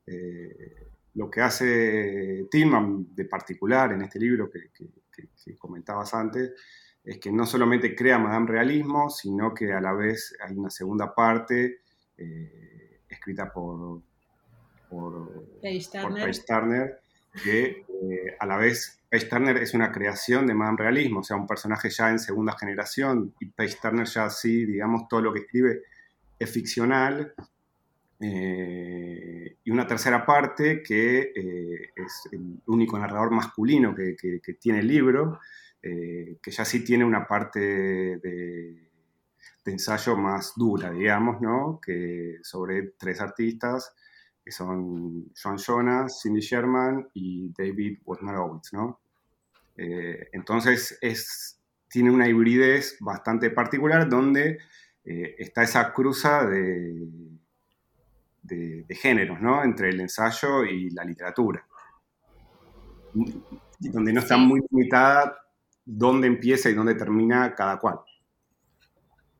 eh, 0.06 0.88
lo 1.14 1.30
que 1.30 1.40
hace 1.40 2.46
Tillman 2.50 3.14
de 3.14 3.24
particular 3.24 3.92
en 3.92 4.02
este 4.02 4.18
libro 4.18 4.50
que, 4.50 4.70
comentabas 5.58 6.14
antes 6.14 6.52
es 7.04 7.18
que 7.18 7.32
no 7.32 7.46
solamente 7.46 7.94
crea 7.94 8.18
Madame 8.18 8.46
Realismo, 8.46 9.10
sino 9.10 9.54
que 9.54 9.72
a 9.72 9.80
la 9.80 9.92
vez 9.92 10.36
hay 10.46 10.56
una 10.56 10.70
segunda 10.70 11.14
parte 11.14 11.80
eh, 12.16 13.00
escrita 13.08 13.52
por, 13.52 14.02
por 14.88 15.44
Page 15.62 15.88
Turner, 16.46 17.00
que 17.42 17.84
eh, 18.02 18.36
a 18.38 18.46
la 18.46 18.56
vez 18.56 19.00
Page 19.10 19.26
Turner 19.26 19.56
es 19.56 19.74
una 19.74 19.90
creación 19.90 20.46
de 20.46 20.54
Madame 20.54 20.78
Realismo, 20.78 21.20
o 21.20 21.24
sea, 21.24 21.36
un 21.36 21.46
personaje 21.46 21.90
ya 21.90 22.10
en 22.10 22.18
segunda 22.18 22.56
generación, 22.58 23.34
y 23.40 23.46
Page 23.46 23.78
Turner 23.80 24.06
ya 24.06 24.30
sí, 24.30 24.66
digamos, 24.66 25.08
todo 25.08 25.22
lo 25.22 25.32
que 25.32 25.40
escribe 25.40 25.82
es 26.38 26.50
ficcional, 26.50 27.34
eh, 28.22 29.56
y 29.64 29.70
una 29.70 29.86
tercera 29.86 30.26
parte 30.26 30.82
que 30.82 31.32
eh, 31.34 31.90
es 31.96 32.28
el 32.32 32.60
único 32.66 32.98
narrador 32.98 33.30
masculino 33.30 33.94
que, 33.94 34.14
tiene 34.60 34.80
el 34.80 34.88
libro, 34.88 35.40
eh, 35.82 36.38
que 36.42 36.50
ya 36.50 36.64
sí 36.64 36.84
tiene 36.84 37.04
una 37.04 37.26
parte 37.26 37.60
de, 37.60 38.90
ensayo 39.66 40.16
más 40.16 40.54
dura, 40.56 40.90
digamos, 40.90 41.40
¿no? 41.40 41.78
que 41.80 42.38
sobre 42.42 42.94
tres 42.98 43.20
artistas, 43.20 43.94
que 44.44 44.50
son 44.50 45.32
John 45.40 45.58
Jonas, 45.58 46.20
Cindy 46.20 46.40
Sherman 46.40 47.08
y 47.14 47.52
David 47.56 47.98
Wojnarowicz. 48.04 48.72
¿no? 48.72 49.00
entonces 49.76 50.98
es, 51.00 51.60
tiene 51.88 52.10
una 52.10 52.28
hibridez 52.28 52.96
bastante 52.98 53.50
particular 53.50 54.08
donde 54.08 54.58
está 55.04 55.62
esa 55.62 55.92
cruza 55.92 56.44
de 56.44 57.06
de, 58.42 58.94
géneros, 58.94 59.40
¿no? 59.40 59.62
Entre 59.62 59.90
el 59.90 60.00
ensayo 60.00 60.64
y 60.64 60.90
la 60.90 61.04
literatura. 61.04 61.64
Donde 63.12 64.12
no 64.12 64.20
está 64.20 64.36
muy 64.36 64.60
limitada 64.70 65.36
dónde 65.84 66.26
empieza 66.26 66.70
y 66.70 66.74
dónde 66.74 66.94
termina 66.94 67.54
cada 67.54 67.78
cual. 67.78 68.00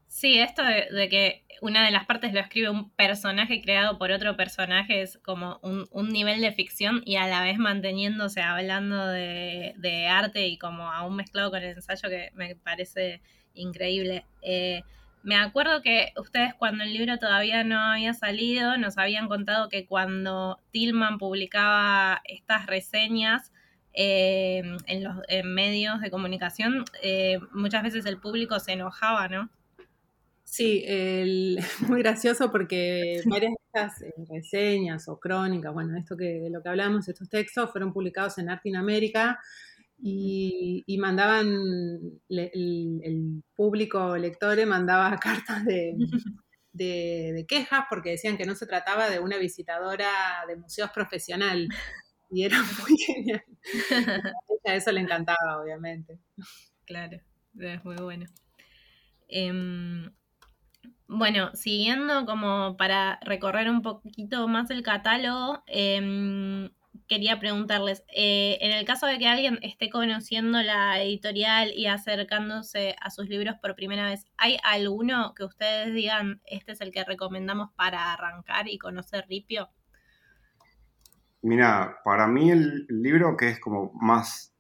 Sí, 0.09 0.39
esto 0.39 0.63
de, 0.65 1.09
que 1.09 1.45
una 1.63 1.85
de 1.85 1.93
las 1.93 2.05
partes 2.05 2.33
lo 2.33 2.41
escribe 2.41 2.69
un 2.69 2.91
personaje 2.91 3.63
creado 3.63 3.97
por 3.97 4.11
otro 4.11 4.37
personaje 4.37 5.03
es 5.03 5.19
como 5.19 5.61
un, 5.63 6.09
nivel 6.09 6.41
de 6.41 6.53
ficción 6.53 7.01
y 7.05 7.17
a 7.17 7.29
la 7.29 7.43
vez 7.43 7.59
manteniéndose 7.59 8.43
hablando 8.43 9.07
de, 9.07 9.75
de, 9.79 10.09
arte 10.09 10.49
y 10.49 10.59
como 10.59 10.91
aún 10.91 11.17
mezclado 11.17 11.51
con 11.51 11.63
el 11.63 11.77
ensayo 11.77 12.09
que 12.09 12.31
me 12.35 12.57
parece 12.57 13.23
increíble. 13.55 14.27
Eh, 14.43 14.83
me 15.23 15.37
acuerdo 15.37 15.81
que 15.83 16.13
ustedes 16.17 16.55
cuando 16.55 16.83
el 16.83 16.93
libro 16.93 17.19
todavía 17.19 17.63
no 17.63 17.79
había 17.79 18.15
salido 18.15 18.79
nos 18.79 18.99
habían 18.99 19.29
contado 19.29 19.69
que 19.69 19.87
cuando 19.87 20.59
Tillman 20.73 21.19
publicaba 21.19 22.21
estas 22.25 22.67
reseñas 22.67 23.53
eh, 23.93 24.63
en 24.87 25.05
los 25.05 25.17
medios 25.45 26.01
de 26.01 26.11
comunicación, 26.11 26.85
eh, 27.03 27.39
muchas 27.53 27.83
veces 27.83 28.07
el 28.07 28.19
público 28.19 28.59
se 28.61 28.73
enojaba, 28.73 29.29
¿no? 29.29 29.51
Sí, 30.45 30.85
muy 31.89 32.03
gracioso 32.03 32.51
porque 32.51 33.23
varias 33.27 33.53
de 33.53 33.59
estas 33.67 34.03
eh, 34.03 34.13
reseñas 34.29 35.09
o 35.09 35.19
crónicas, 35.19 35.73
bueno, 35.73 35.97
esto 35.97 36.17
que 36.17 36.41
de 36.41 36.51
lo 36.51 36.63
que 36.63 36.69
hablamos, 36.69 37.09
estos 37.09 37.29
textos 37.29 37.71
fueron 37.71 37.93
publicados 37.93 38.39
en 38.39 38.51
Arte 38.51 38.77
América 38.77 39.39
y, 40.03 40.97
mandaban, 40.99 41.47
el, 42.29 43.43
público 43.55 44.17
lectores 44.17 44.67
mandaba 44.67 45.17
cartas 45.21 45.65
de, 45.65 45.95
de, 46.73 47.45
quejas 47.47 47.85
porque 47.89 48.11
decían 48.11 48.37
que 48.37 48.47
no 48.47 48.55
se 48.55 48.67
trataba 48.67 49.11
de 49.11 49.21
una 49.21 49.37
visitadora 49.37 50.11
de 50.49 50.57
museos 50.57 50.91
profesional. 50.91 51.69
Y 52.33 52.45
era 52.45 52.59
muy 52.63 52.97
genial. 52.99 53.45
A 54.65 54.75
eso 54.75 54.93
le 54.93 55.01
encantaba, 55.01 55.61
obviamente. 55.61 56.19
Claro, 56.87 57.19
es 57.59 57.85
muy 57.85 57.97
bueno. 57.97 58.27
Em, 59.29 60.11
bueno, 61.09 61.51
siguiendo 61.55 62.27
como 62.27 62.77
para 62.77 63.19
recorrer 63.23 63.71
un 63.71 63.83
poquito 63.83 64.49
más 64.49 64.71
el 64.71 64.83
catálogo, 64.83 65.63
em, 65.67 66.71
quería 67.09 67.39
preguntarles, 67.41 68.05
eh, 68.09 68.59
en 68.63 68.73
el 68.73 68.85
caso 68.85 69.07
de 69.07 69.19
que 69.19 69.27
alguien 69.29 69.59
esté 69.63 69.91
conociendo 69.91 70.63
la 70.63 71.01
editorial 71.03 71.73
y 71.75 71.87
acercándose 71.87 72.97
a 73.01 73.11
sus 73.11 73.29
libros 73.29 73.57
por 73.63 73.75
primera 73.77 74.07
vez, 74.07 74.27
¿hay 74.37 74.59
alguno 74.65 75.35
que 75.35 75.45
ustedes 75.45 75.95
digan, 75.95 76.41
este 76.47 76.73
es 76.73 76.81
el 76.81 76.93
que 76.93 77.05
recomendamos 77.05 77.71
para 77.77 78.13
arrancar 78.13 78.69
y 78.69 78.79
conocer 78.79 79.27
Ripio? 79.29 79.71
Mira, 81.43 81.99
para 82.05 82.27
mí 82.27 82.51
el, 82.51 82.87
libro 82.89 83.37
que 83.37 83.49
es 83.49 83.61
como 83.61 83.93
más 83.95 84.53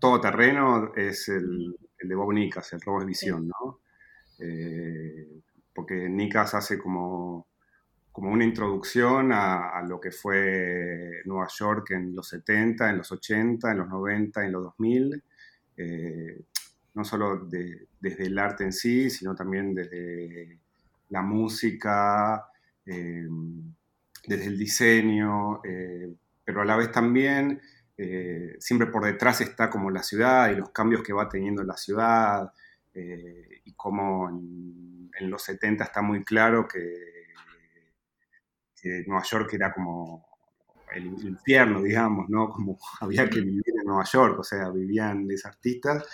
todoterreno 0.00 0.92
es 0.94 1.28
el, 1.28 1.76
de 1.98 2.14
Bob 2.14 2.32
Nicas, 2.32 2.72
El 2.72 2.80
robo 2.80 3.00
de 3.00 3.06
visión, 3.06 3.48
¿no? 3.48 3.80
Eh, 4.38 5.40
porque 5.74 6.08
Nicas 6.08 6.54
hace 6.54 6.78
como, 6.78 7.46
como 8.12 8.30
una 8.30 8.44
introducción 8.44 9.32
a, 9.32 9.82
lo 9.88 10.00
que 10.00 10.10
fue 10.10 11.22
Nueva 11.24 11.48
York 11.48 11.90
en 11.90 12.14
los 12.14 12.28
70, 12.28 12.90
en 12.90 12.98
los 12.98 13.10
80, 13.10 13.70
en 13.70 13.78
los 13.78 13.88
90, 13.88 14.44
en 14.44 14.52
los 14.52 14.62
2000, 14.64 15.22
eh, 15.76 16.44
no 16.94 17.04
solo 17.04 17.44
desde 17.46 18.26
el 18.26 18.38
arte 18.38 18.64
en 18.64 18.72
sí, 18.72 19.10
sino 19.10 19.34
también 19.34 19.74
desde 19.74 20.60
la 21.08 21.22
música, 21.22 22.46
eh, 22.86 23.26
desde 24.26 24.46
el 24.46 24.58
diseño, 24.58 25.60
eh, 25.64 26.14
pero 26.44 26.62
a 26.62 26.64
la 26.64 26.76
vez 26.76 26.92
también 26.92 27.60
siempre 28.58 28.88
por 28.88 29.04
detrás 29.04 29.40
está 29.40 29.70
como 29.70 29.88
la 29.88 30.02
ciudad 30.02 30.50
y 30.50 30.56
los 30.56 30.70
cambios 30.70 31.02
que 31.02 31.12
va 31.12 31.28
teniendo 31.28 31.62
la 31.62 31.76
ciudad 31.76 32.52
y 32.92 33.72
cómo 33.74 34.28
en 35.18 35.30
los 35.30 35.42
70 35.42 35.84
está 35.84 36.02
muy 36.02 36.24
claro 36.24 36.66
que, 36.66 37.12
Nueva 39.06 39.22
York 39.22 39.50
era 39.54 39.72
como 39.72 40.26
el 40.92 41.06
infierno, 41.06 41.80
digamos, 41.80 42.28
¿no? 42.28 42.50
Como 42.50 42.78
había 43.00 43.30
que 43.30 43.40
vivir 43.40 43.62
en 43.66 43.86
Nueva 43.86 44.04
York, 44.04 44.38
o 44.38 44.44
sea, 44.44 44.68
vivían 44.68 45.26
los 45.26 45.46
artistas 45.46 46.04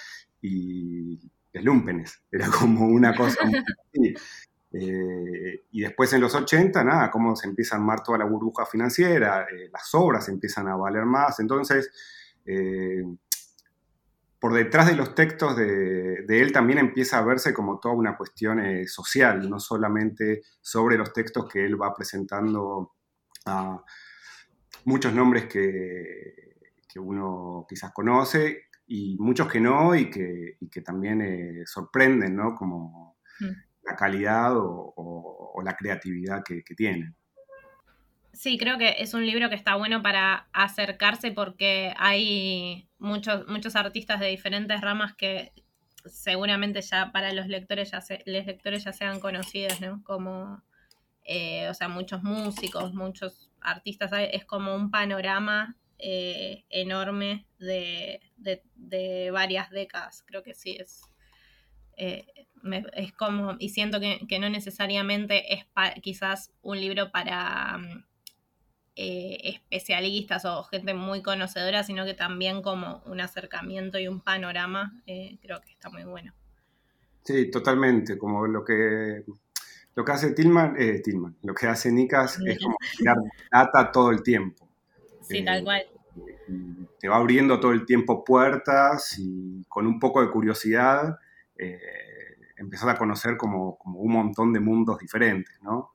y 0.41 1.19
los 1.53 1.65
lumpenes, 1.65 2.23
era 2.31 2.49
como 2.49 2.87
una 2.87 3.13
cosa 3.13 3.45
muy 3.45 4.15
eh, 4.73 5.65
y 5.71 5.81
después 5.81 6.13
en 6.13 6.21
los 6.21 6.35
80, 6.35 6.85
nada, 6.85 7.11
cómo 7.11 7.35
se 7.35 7.49
empieza 7.49 7.75
a 7.75 7.79
armar 7.79 8.03
toda 8.03 8.19
la 8.19 8.25
burbuja 8.25 8.67
financiera, 8.67 9.47
eh, 9.51 9.69
las 9.73 9.95
obras 9.95 10.29
empiezan 10.29 10.69
a 10.69 10.77
valer 10.77 11.05
más, 11.05 11.41
entonces 11.41 11.91
eh, 12.47 13.03
por 14.39 14.55
detrás 14.55 14.87
de 14.87 14.97
los 14.97 15.15
textos 15.15 15.57
de, 15.57 16.25
él 16.29 16.53
también 16.53 16.79
empieza 16.79 17.19
a 17.19 17.25
verse 17.25 17.53
como 17.53 17.79
toda 17.79 17.95
una 17.95 18.17
cuestión 18.17 18.63
social, 18.87 19.51
no 19.51 19.61
solamente 19.61 20.43
sobre 20.63 20.97
los 20.97 21.13
textos 21.13 21.47
que 21.47 21.67
él 21.67 21.81
va 21.81 21.95
presentando 21.95 22.95
a 23.45 23.85
muchos 24.85 25.13
nombres 25.13 25.47
que, 25.47 26.49
uno 26.97 27.67
quizás 27.69 27.93
conoce 27.93 28.65
y 28.89 29.17
muchos 29.19 29.47
que 29.47 29.61
no 29.61 29.95
y 29.95 30.11
que, 30.11 30.57
también 30.85 31.23
eh, 31.23 31.63
sorprenden, 31.65 32.35
¿no? 32.35 32.57
Como 32.57 33.17
mm. 33.39 33.70
La 33.91 33.97
calidad 33.97 34.53
o, 34.55 35.61
la 35.63 35.77
creatividad 35.77 36.43
que, 36.43 36.63
tienen. 36.75 37.15
Sí, 38.33 38.57
creo 38.57 38.79
que 38.79 38.97
es 38.99 39.13
un 39.13 39.27
libro 39.27 39.51
que 39.51 39.57
está 39.57 39.75
bueno 39.75 40.03
para 40.03 40.49
acercarse 40.53 41.33
porque 41.33 41.93
hay 41.99 42.89
muchos, 42.99 43.47
muchos 43.47 43.77
artistas 43.77 44.21
de 44.21 44.29
diferentes 44.29 44.81
ramas 44.81 45.15
que 45.15 45.53
seguramente 46.07 46.81
ya 46.81 47.13
para 47.13 47.35
los 47.35 47.47
lectores 47.49 47.91
ya 47.91 48.01
se, 48.01 48.23
los 48.25 48.47
lectores 48.47 48.85
ya 48.85 48.93
sean 48.93 49.21
conocidos, 49.21 49.81
¿no? 49.83 50.03
Como, 50.03 50.63
eh, 51.25 51.69
o 51.69 51.75
sea, 51.75 51.89
muchos 51.89 52.23
músicos, 52.23 52.95
muchos 52.95 53.51
artistas, 53.61 54.11
es 54.33 54.47
como 54.47 54.75
un 54.75 54.91
panorama 54.91 55.77
eh, 55.99 56.65
enorme 56.71 57.47
de, 57.59 58.21
varias 59.31 59.69
décadas, 59.69 60.23
creo 60.27 60.43
que 60.43 60.55
sí 60.55 60.79
es. 60.81 61.03
Eh, 61.99 62.40
es 62.95 63.13
como, 63.13 63.57
y 63.59 63.71
siento 63.71 64.01
que, 64.01 64.27
que 64.29 64.39
no 64.39 64.49
necesariamente 64.49 65.55
es 65.55 65.67
quizás 66.03 66.53
un 66.63 66.81
libro 66.81 67.11
para 67.11 67.79
mm, 67.79 68.05
eh, 68.97 69.61
especialistas 69.71 70.45
o 70.45 70.63
gente 70.65 70.95
muy 70.95 71.23
conocedora, 71.23 71.83
sino 71.85 72.05
que 72.05 72.15
también 72.15 72.61
como 72.63 73.03
un 73.07 73.21
acercamiento 73.21 73.99
y 73.99 74.09
un 74.09 74.21
panorama, 74.21 75.01
eh, 75.07 75.39
creo 75.41 75.61
que 75.61 75.71
está 75.71 75.89
muy 75.91 76.05
bueno. 76.05 76.35
Sí, 77.25 77.51
totalmente, 77.51 78.19
como 78.19 78.47
lo 78.47 78.65
que 78.65 79.25
lo 79.95 80.05
que 80.05 80.13
hace 80.13 80.33
Tillman, 80.33 80.77
eh, 80.79 81.01
Tillman 81.01 81.37
lo 81.43 81.55
que 81.55 81.67
hace 81.67 81.93
Nicas 81.93 82.39
es 82.45 82.59
como 82.59 82.77
tirar 82.99 83.17
data 83.51 83.91
todo 83.93 84.11
el 84.11 84.23
tiempo. 84.23 84.69
Sí, 85.23 85.45
tal 85.45 85.65
cual. 85.65 85.83
Te 86.99 87.09
va 87.09 87.17
abriendo 87.17 87.61
todo 87.61 87.73
el 87.73 87.87
tiempo 87.87 88.25
puertas 88.25 89.19
y 89.19 89.65
con 89.69 89.87
un 89.87 89.99
poco 89.99 90.21
de 90.21 90.31
curiosidad 90.31 91.19
eh, 91.57 91.79
empezás 92.61 92.89
a 92.89 92.99
conocer 92.99 93.37
como, 93.37 93.77
como, 93.79 94.01
un 94.01 94.13
montón 94.13 94.53
de 94.53 94.61
mundos 94.61 94.99
diferentes, 94.99 95.61
¿no? 95.63 95.93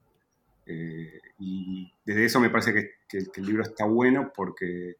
y 1.37 1.93
desde 2.03 2.25
eso 2.25 2.39
me 2.39 2.49
parece 2.49 2.73
que, 3.07 3.17
el 3.17 3.45
libro 3.45 3.63
está 3.63 3.85
bueno 3.85 4.31
porque 4.35 4.95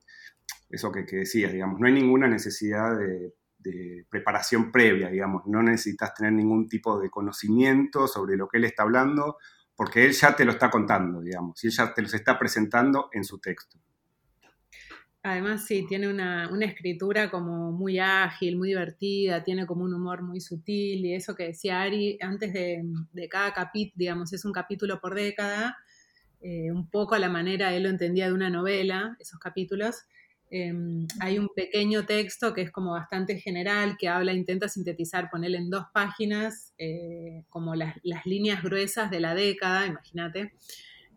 eso 0.70 0.92
que, 0.92 1.04
decías, 1.04 1.52
digamos, 1.52 1.80
no 1.80 1.88
hay 1.88 1.94
ninguna 1.94 2.28
necesidad 2.28 2.98
de, 2.98 3.34
preparación 4.12 4.72
previa, 4.72 5.10
digamos, 5.10 5.48
no 5.48 5.64
necesitas 5.64 6.14
tener 6.14 6.34
ningún 6.34 6.70
tipo 6.70 7.00
de 7.00 7.10
conocimiento 7.10 8.08
sobre 8.08 8.38
lo 8.38 8.48
que 8.48 8.60
él 8.60 8.66
está 8.66 8.84
hablando, 8.84 9.38
porque 9.76 10.06
él 10.06 10.12
ya 10.12 10.36
te 10.36 10.46
lo 10.46 10.52
está 10.52 10.70
contando, 10.70 11.20
digamos, 11.20 11.64
y 11.64 11.68
él 11.68 11.74
ya 11.74 11.92
te 11.92 12.04
los 12.04 12.14
está 12.14 12.38
presentando 12.38 13.10
en 13.12 13.24
su 13.24 13.40
texto. 13.40 13.80
Además, 15.28 15.66
sí, 15.66 15.88
tiene 15.88 16.08
una, 16.08 16.48
escritura 16.62 17.32
como 17.32 17.72
muy 17.72 17.98
ágil, 17.98 18.58
muy 18.58 18.70
divertida, 18.70 19.44
tiene 19.44 19.66
como 19.66 19.84
un 19.84 19.92
humor 19.96 20.22
muy 20.22 20.40
sutil 20.40 21.04
y 21.04 21.16
eso 21.16 21.34
que 21.34 21.48
decía 21.48 21.82
Ari, 21.82 22.20
antes 22.22 22.54
de, 22.54 22.84
de 23.12 23.28
cada 23.28 23.52
capítulo, 23.52 23.96
digamos, 23.98 24.32
es 24.34 24.46
un 24.46 24.52
capítulo 24.52 25.02
por 25.02 25.16
década, 25.16 25.78
eh, 26.42 26.72
un 26.72 26.92
poco 26.92 27.16
a 27.16 27.20
la 27.20 27.28
manera, 27.28 27.74
él 27.74 27.82
lo 27.82 27.90
entendía 27.90 28.28
de 28.28 28.34
una 28.34 28.52
novela, 28.52 29.18
esos 29.20 29.40
capítulos. 29.40 29.96
Em, 30.52 31.08
hay 31.20 31.40
un 31.40 31.50
pequeño 31.56 32.06
texto 32.06 32.54
que 32.54 32.62
es 32.62 32.70
como 32.70 32.92
bastante 32.92 33.40
general, 33.40 33.98
que 33.98 34.08
habla, 34.08 34.32
intenta 34.32 34.70
sintetizar, 34.70 35.32
ponerle 35.32 35.58
en 35.58 35.72
dos 35.72 35.86
páginas, 35.92 36.76
eh, 36.78 37.46
como 37.50 37.74
las, 37.74 37.96
líneas 38.26 38.62
gruesas 38.62 39.10
de 39.10 39.22
la 39.22 39.34
década, 39.34 39.88
imagínate. 39.88 40.54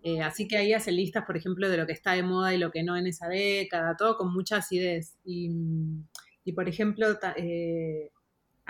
Eh, 0.02 0.22
así 0.22 0.46
que 0.46 0.56
ahí 0.56 0.72
hace 0.72 0.92
listas, 0.92 1.24
por 1.24 1.36
ejemplo, 1.36 1.68
de 1.68 1.76
lo 1.76 1.86
que 1.86 1.92
está 1.92 2.12
de 2.12 2.22
moda 2.22 2.54
y 2.54 2.58
lo 2.58 2.70
que 2.70 2.82
no 2.82 2.96
en 2.96 3.06
esa 3.06 3.28
década, 3.28 3.96
todo 3.96 4.16
con 4.16 4.32
mucha 4.32 4.58
acidez. 4.58 5.16
Y, 5.24 5.50
y 6.44 6.52
por 6.52 6.68
ejemplo, 6.68 7.18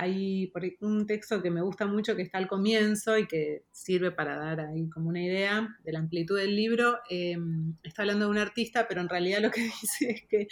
hay 0.01 0.53
un 0.81 1.07
texto 1.07 1.43
que 1.43 1.51
me 1.51 1.61
gusta 1.61 1.85
mucho 1.85 2.15
que 2.15 2.23
está 2.23 2.39
al 2.39 2.47
comienzo 2.47 3.19
y 3.19 3.27
que 3.27 3.65
sirve 3.73 4.13
para 4.13 4.37
dar 4.37 4.61
ahí 4.61 4.89
como 4.89 5.09
una 5.09 5.21
idea 5.21 5.77
de 5.83 5.93
la 5.93 5.99
amplitud 5.99 6.39
del 6.39 6.55
libro. 6.55 7.01
Em, 7.11 7.75
está 7.83 8.03
hablando 8.03 8.27
de 8.27 8.31
un 8.31 8.39
artista, 8.39 8.87
pero 8.87 9.01
en 9.01 9.09
realidad 9.09 9.41
lo 9.41 9.51
que 9.51 9.61
dice 9.83 10.11
es 10.11 10.23
que 10.29 10.47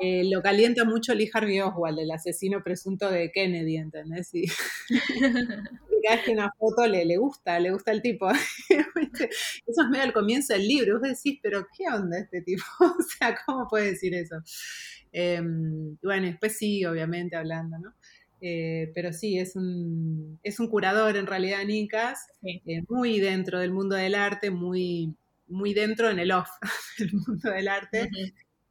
eh, 0.00 0.24
lo 0.28 0.42
calienta 0.42 0.84
mucho 0.84 1.14
Lee 1.14 1.30
Harvey 1.32 1.60
Oswald, 1.60 2.00
el 2.00 2.10
asesino 2.10 2.64
presunto 2.64 3.08
de 3.08 3.30
Kennedy, 3.30 3.76
¿entendés? 3.76 4.34
Y 4.34 4.46
que 6.24 6.32
una 6.32 6.50
foto 6.58 6.84
le, 6.88 7.04
le 7.04 7.18
gusta, 7.18 7.60
le 7.60 7.70
gusta 7.70 7.92
el 7.92 8.02
tipo. 8.02 8.28
eso 8.68 9.82
es 9.82 9.88
medio 9.90 10.02
al 10.02 10.12
comienzo 10.12 10.54
del 10.54 10.66
libro. 10.66 10.98
Vos 10.98 11.08
decís, 11.08 11.38
pero 11.40 11.68
¿qué 11.76 11.84
onda 11.86 12.18
este 12.18 12.42
tipo? 12.42 12.64
o 12.80 13.00
sea, 13.00 13.38
¿cómo 13.46 13.68
puede 13.68 13.92
decir 13.92 14.12
eso? 14.12 14.42
Em, 15.12 15.96
bueno, 16.02 16.26
después 16.26 16.56
sí, 16.58 16.84
obviamente, 16.84 17.36
hablando, 17.36 17.78
¿no? 17.78 17.94
Eh, 18.44 18.90
pero 18.92 19.12
sí, 19.12 19.38
es 19.38 19.54
un, 19.54 20.40
es 20.42 20.58
un 20.58 20.66
curador 20.66 21.16
en 21.16 21.28
realidad, 21.28 21.64
Nicas, 21.64 22.26
eh, 22.42 22.82
muy 22.88 23.20
dentro 23.20 23.60
del 23.60 23.72
mundo 23.72 23.94
del 23.94 24.16
arte, 24.16 24.50
muy, 24.50 25.14
muy 25.46 25.72
dentro 25.74 26.10
en 26.10 26.18
el 26.18 26.32
off 26.32 26.48
del 26.98 27.12
mundo 27.14 27.50
del 27.50 27.68
arte, 27.68 28.10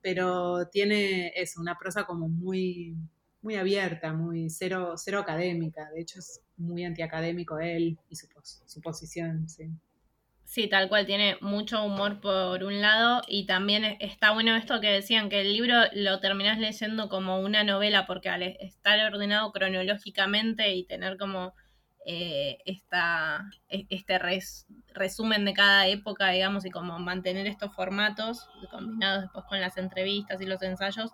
pero 0.02 0.68
tiene 0.68 1.32
eso, 1.38 1.62
una 1.62 1.78
prosa 1.78 2.04
como 2.06 2.28
muy, 2.28 2.98
muy 3.42 3.56
abierta, 3.56 4.12
muy 4.12 4.50
cero, 4.50 4.96
cero 4.98 5.20
académica, 5.20 5.90
de 5.92 6.02
hecho 6.02 6.20
es 6.20 6.42
muy 6.58 6.84
antiacadémico 6.84 7.58
él 7.60 7.98
y 8.10 8.16
su, 8.18 8.28
su 8.44 8.82
posición, 8.82 9.48
sí. 9.48 9.70
Sí, 10.52 10.68
tal 10.68 10.90
cual, 10.90 11.06
tiene 11.06 11.38
mucho 11.40 11.82
humor 11.82 12.20
por 12.20 12.66
un 12.66 12.82
lado 12.82 13.22
y 13.26 13.46
también 13.46 13.86
está 14.02 14.32
bueno 14.32 14.54
esto 14.58 14.82
que 14.82 14.92
decían, 14.92 15.30
que 15.30 15.40
el 15.40 15.54
libro 15.54 15.76
lo 15.94 16.20
terminás 16.20 16.60
leyendo 16.60 17.08
como 17.08 17.40
una 17.40 17.64
novela 17.64 18.06
porque 18.06 18.28
al 18.28 18.44
estar 18.44 19.00
ordenado 19.00 19.54
cronológicamente 19.54 20.76
y 20.76 20.84
tener 20.84 21.18
como 21.18 21.54
eh, 22.06 22.58
esta, 22.66 23.50
e, 23.70 23.86
este 23.90 24.20
resumen 24.94 25.46
de 25.46 25.54
cada 25.54 25.88
época, 25.88 26.32
digamos, 26.32 26.66
y 26.66 26.70
como 26.70 27.00
mantener 27.00 27.48
estos 27.48 27.74
formatos 27.74 28.50
combinados 28.70 29.22
después 29.22 29.46
con 29.46 29.62
las 29.62 29.78
entrevistas 29.78 30.42
y 30.42 30.48
los 30.48 30.62
ensayos, 30.64 31.12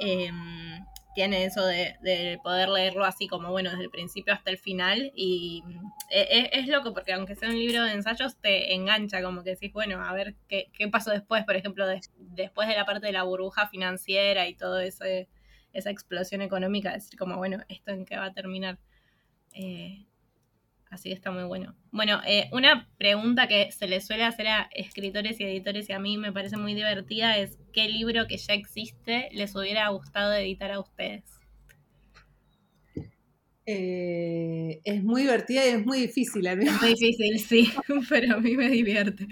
em, 0.00 0.84
tiene 1.14 1.44
eso 1.44 1.64
de, 1.66 2.38
poder 2.42 2.68
leerlo 2.68 3.04
así 3.04 3.26
como, 3.26 3.50
bueno, 3.50 3.70
desde 3.70 3.84
el 3.84 3.90
principio 3.90 4.32
hasta 4.32 4.50
el 4.50 4.58
final. 4.58 5.12
Y 5.14 5.62
e, 6.10 6.20
e, 6.20 6.60
es, 6.60 6.68
loco 6.68 6.94
porque 6.94 7.12
aunque 7.12 7.34
sea 7.34 7.48
un 7.48 7.58
libro 7.58 7.84
de 7.84 7.92
ensayos, 7.92 8.36
te 8.36 8.74
engancha, 8.74 9.22
como 9.22 9.42
que 9.42 9.50
decís, 9.50 9.72
bueno, 9.72 10.02
a 10.04 10.12
ver 10.12 10.36
qué, 10.48 10.70
pasó 10.92 11.10
después, 11.10 11.44
por 11.44 11.56
ejemplo, 11.56 11.86
después 12.18 12.68
de 12.68 12.76
la 12.76 12.86
parte 12.86 13.06
de 13.06 13.12
la 13.12 13.24
burbuja 13.24 13.68
financiera 13.68 14.46
y 14.48 14.54
todo 14.54 14.80
eso, 14.80 15.04
esa 15.72 15.90
explosión 15.90 16.42
económica, 16.42 16.92
decir 16.92 17.18
como, 17.18 17.36
bueno, 17.36 17.64
¿esto 17.68 17.90
en 17.90 18.04
qué 18.04 18.16
va 18.16 18.26
a 18.26 18.32
terminar? 18.32 18.78
Eh, 19.54 20.07
así 20.90 21.08
que 21.08 21.14
está 21.14 21.30
muy 21.30 21.44
bueno. 21.44 21.74
Bueno, 21.90 22.20
eh, 22.26 22.48
una 22.52 22.88
pregunta 22.98 23.48
que 23.48 23.70
se 23.72 23.86
le 23.86 24.00
suele 24.00 24.24
hacer 24.24 24.48
a 24.48 24.68
escritores 24.74 25.40
y 25.40 25.44
editores 25.44 25.88
y 25.88 25.92
a 25.92 25.98
mí 25.98 26.18
me 26.18 26.32
parece 26.32 26.56
muy 26.56 26.74
divertida 26.74 27.36
es 27.38 27.58
¿qué 27.72 27.88
libro 27.88 28.26
que 28.26 28.36
ya 28.36 28.54
existe 28.54 29.28
les 29.32 29.54
hubiera 29.54 29.88
gustado 29.88 30.32
editar 30.34 30.70
a 30.70 30.80
ustedes? 30.80 31.38
Eh, 33.70 34.80
es 34.82 35.04
muy 35.04 35.22
divertida 35.24 35.66
y 35.66 35.68
es 35.68 35.84
muy 35.84 36.00
difícil 36.00 36.46
a 36.46 36.56
mí. 36.56 36.66
Es 36.66 36.80
muy 36.80 36.94
difícil, 36.94 37.38
sí, 37.38 37.70
pero 38.08 38.36
a 38.36 38.40
mí 38.40 38.56
me 38.56 38.70
divierte. 38.70 39.26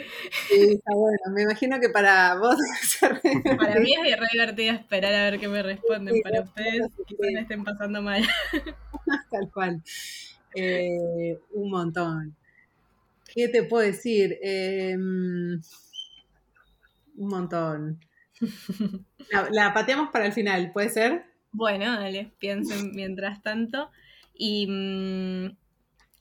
Sí, 0.49 0.75
está 0.75 0.95
bueno. 0.95 1.19
Me 1.35 1.45
imagino 1.45 1.81
que 1.81 1.89
para 1.89 2.35
vos 2.35 2.55
Para 3.57 3.81
mí 3.81 3.95
es 3.95 4.21
re 4.21 4.27
divertido 4.31 4.75
esperar 4.75 5.15
a 5.15 5.31
ver 5.31 5.41
qué 5.41 5.49
me 5.49 5.63
responden. 5.63 6.21
para 6.21 6.43
ustedes 6.43 6.83
quizás 7.07 7.33
me 7.33 7.41
estén 7.41 7.65
pasando 7.65 8.03
mal. 8.03 8.23
Tal 9.31 9.51
cual. 9.51 9.83
Eh, 10.57 11.39
un 11.53 11.71
montón. 11.71 12.35
¿Qué 13.35 13.49
te 13.49 13.63
puedo 13.63 13.87
decir? 13.87 14.39
Em, 14.43 15.61
un 17.17 17.29
montón. 17.29 18.01
La, 19.53 19.75
pateamos 19.75 20.11
para 20.11 20.27
el 20.27 20.33
final, 20.33 20.73
¿puede 20.73 20.89
ser? 20.89 21.25
Bueno, 21.53 21.85
dale, 21.85 22.33
piensen 22.39 22.93
mientras 22.95 23.43
tanto. 23.43 23.91
Y 24.33 24.67
mm, 24.67 25.57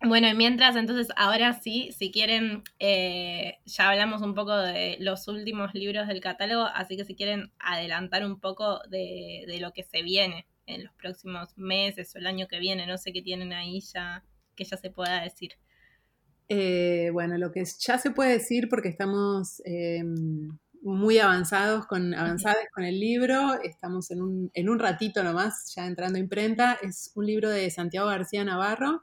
bueno, 0.08 0.28
mientras, 0.36 0.76
entonces, 0.76 1.08
ahora 1.16 1.54
sí, 1.54 1.92
si 1.98 2.12
quieren, 2.12 2.64
eh, 2.80 3.60
ya 3.66 3.90
hablamos 3.90 4.22
un 4.22 4.34
poco 4.34 4.58
de 4.58 4.98
los 5.00 5.30
últimos 5.30 5.74
libros 5.74 6.08
del 6.08 6.20
catálogo, 6.20 6.64
así 6.64 6.98
que 6.98 7.06
si 7.06 7.16
quieren 7.16 7.52
adelantar 7.60 8.26
un 8.26 8.40
poco 8.40 8.80
de, 8.90 9.46
de 9.48 9.60
lo 9.62 9.72
que 9.72 9.84
se 9.84 10.02
viene 10.02 10.46
en 10.66 10.84
los 10.84 10.94
próximos 10.94 11.58
meses 11.58 12.16
o 12.16 12.20
el 12.20 12.28
año 12.28 12.48
que 12.48 12.60
viene, 12.60 12.88
no 12.88 12.98
sé 12.98 13.14
qué 13.14 13.22
tienen 13.22 13.54
ahí 13.54 13.82
ya, 13.82 14.24
que 14.56 14.64
ya 14.64 14.78
se 14.78 14.90
pueda 14.90 15.22
decir. 15.22 15.52
Eh, 16.48 17.10
bueno, 17.12 17.38
lo 17.38 17.52
que 17.52 17.64
ya 17.80 17.98
se 17.98 18.12
puede 18.12 18.34
decir 18.34 18.68
porque 18.70 18.90
estamos 18.90 19.62
em, 19.66 20.58
muy 20.82 21.18
avanzados 21.18 21.88
con, 21.88 22.14
avanzadas 22.14 22.66
con 22.74 22.84
el 22.84 23.00
libro, 23.00 23.60
estamos 23.64 24.12
en 24.12 24.22
un, 24.22 24.52
en 24.54 24.70
un 24.70 24.78
ratito 24.78 25.24
nomás 25.24 25.74
ya 25.76 25.88
entrando 25.88 26.18
a 26.18 26.22
imprenta, 26.22 26.78
es 26.84 27.12
un 27.16 27.26
libro 27.26 27.50
de 27.50 27.72
Santiago 27.72 28.08
García 28.08 28.44
Navarro, 28.44 29.02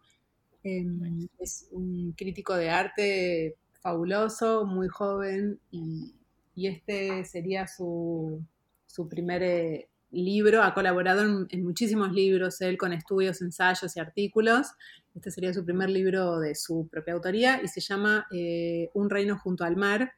em, 0.62 1.27
es 1.40 1.66
un 1.72 2.12
crítico 2.16 2.55
de 2.55 2.70
arte 2.70 3.57
fabuloso, 3.81 4.64
muy 4.64 4.88
joven 4.88 5.61
y, 5.70 6.14
este 6.55 7.25
sería 7.25 7.66
su, 7.66 8.44
su 8.87 9.09
primer 9.09 9.42
eh, 9.42 9.88
libro, 10.12 10.62
ha 10.62 10.75
colaborado 10.75 11.22
en, 11.48 11.64
muchísimos 11.64 12.12
libros, 12.12 12.61
él 12.61 12.77
con 12.77 12.92
estudios, 12.92 13.42
ensayos 13.42 13.96
y 13.96 14.01
artículos. 14.01 14.68
Este 15.14 15.31
sería 15.31 15.53
su 15.53 15.64
primer 15.64 15.90
libro 15.90 16.38
de 16.38 16.55
su 16.55 16.88
propia 16.90 17.14
autoría 17.14 17.61
y 17.62 17.68
se 17.68 17.81
llama 17.81 18.27
eh, 18.31 18.90
Un 18.94 19.11
reino 19.11 19.38
junto 19.38 19.64
al 19.64 19.77
mar. 19.77 20.12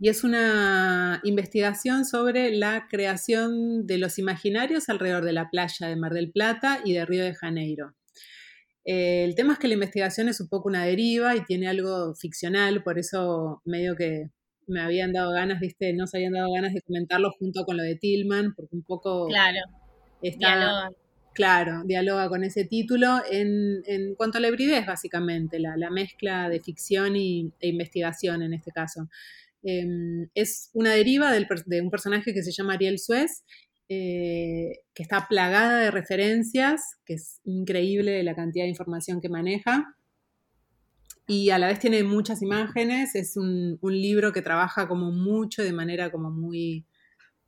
Y 0.00 0.08
es 0.08 0.22
una 0.22 1.20
investigación 1.24 2.04
sobre 2.04 2.54
la 2.54 2.86
creación 2.88 3.86
de 3.86 3.98
los 3.98 4.18
imaginarios 4.18 4.88
alrededor 4.88 5.24
de 5.24 5.32
la 5.32 5.50
playa 5.50 5.88
de 5.88 5.96
Mar 5.96 6.14
del 6.14 6.30
Plata 6.30 6.80
y 6.84 6.92
de 6.92 7.04
Río 7.04 7.24
de 7.24 7.34
Janeiro. 7.34 7.94
Eh, 8.84 9.24
el 9.24 9.34
tema 9.34 9.54
es 9.54 9.58
que 9.58 9.68
la 9.68 9.74
investigación 9.74 10.28
es 10.28 10.40
un 10.40 10.48
poco 10.48 10.68
una 10.68 10.84
deriva 10.84 11.36
y 11.36 11.44
tiene 11.44 11.68
algo 11.68 12.14
ficcional, 12.14 12.82
por 12.82 12.98
eso 12.98 13.60
medio 13.64 13.96
que 13.96 14.30
me 14.68 14.80
habían 14.80 15.12
dado 15.12 15.32
ganas, 15.32 15.60
viste, 15.60 15.92
no 15.92 16.06
se 16.06 16.18
habían 16.18 16.34
dado 16.34 16.52
ganas 16.52 16.74
de 16.74 16.82
comentarlo 16.82 17.30
junto 17.38 17.64
con 17.64 17.76
lo 17.76 17.82
de 17.82 17.96
Tillman, 17.96 18.54
porque 18.54 18.76
un 18.76 18.82
poco... 18.82 19.26
Claro. 19.26 19.58
dialoga. 20.20 20.90
Claro, 21.34 21.82
dialoga 21.84 22.28
con 22.28 22.42
ese 22.42 22.64
título 22.64 23.20
en, 23.30 23.82
en 23.86 24.16
cuanto 24.16 24.38
a 24.38 24.40
la 24.40 24.48
hibridez, 24.48 24.86
básicamente, 24.86 25.60
la, 25.60 25.76
la 25.76 25.88
mezcla 25.88 26.48
de 26.48 26.58
ficción 26.60 27.14
y, 27.14 27.52
e 27.60 27.68
investigación 27.68 28.42
en 28.42 28.54
este 28.54 28.72
caso. 28.72 29.08
Em, 29.62 30.28
es 30.34 30.70
una 30.72 30.92
deriva 30.92 31.32
del, 31.32 31.46
de 31.66 31.80
un 31.80 31.90
personaje 31.90 32.34
que 32.34 32.42
se 32.42 32.50
llama 32.50 32.74
Ariel 32.74 32.98
Suez, 32.98 33.44
eh, 33.88 34.80
que 34.94 35.02
está 35.02 35.26
plagada 35.28 35.78
de 35.78 35.90
referencias, 35.90 36.82
que 37.06 37.14
es 37.14 37.40
increíble 37.44 38.22
la 38.24 38.34
cantidad 38.34 38.64
de 38.64 38.70
información 38.70 39.20
que 39.20 39.28
maneja 39.28 39.94
y 41.30 41.50
a 41.50 41.58
la 41.58 41.66
vez 41.66 41.78
tiene 41.78 42.02
muchas 42.04 42.40
imágenes, 42.40 43.14
es 43.14 43.36
un, 43.36 43.78
libro 43.82 44.32
que 44.32 44.40
trabaja 44.40 44.88
como 44.88 45.12
mucho 45.12 45.62
de 45.62 45.74
manera 45.74 46.10
como 46.10 46.30
muy, 46.30 46.86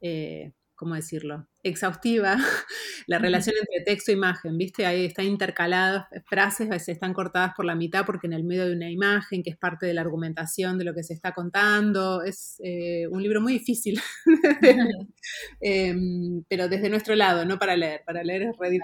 eh, 0.03 0.53
¿cómo 0.75 0.95
decirlo? 0.95 1.49
Exhaustiva, 1.63 2.37
la 3.07 3.19
relación 3.19 3.57
entre 3.59 3.83
texto 3.83 4.11
e 4.11 4.15
imagen, 4.17 4.59
¿viste? 4.59 4.85
Ahí 4.85 5.07
está 5.07 5.23
intercalado, 5.23 6.07
frases 6.27 6.67
a 6.67 6.73
veces 6.73 6.91
están 6.91 7.15
cortadas 7.15 7.55
por 7.57 7.65
la 7.65 7.75
mitad 7.75 8.05
porque 8.05 8.27
en 8.27 8.35
el 8.35 8.45
medio 8.45 8.67
de 8.67 8.75
una 8.75 8.91
imagen 8.91 9.43
que 9.43 9.49
es 9.49 9.57
parte 9.57 9.87
de 9.87 9.95
la 9.95 10.03
argumentación 10.03 10.77
de 10.77 10.85
lo 10.85 10.93
que 10.93 11.03
se 11.03 11.15
está 11.15 11.33
contando, 11.33 12.23
es 12.23 12.61
eh, 12.63 13.07
un 13.11 13.23
libro 13.23 13.41
muy 13.41 13.55
difícil, 13.55 13.99
em, 15.63 16.45
pero 16.49 16.69
desde 16.69 16.91
nuestro 16.91 17.15
lado, 17.15 17.47
no 17.47 17.59
para 17.59 17.77
leer, 17.77 18.03
para 18.05 18.23
leer 18.23 18.43
es 18.43 18.59
re 18.59 18.79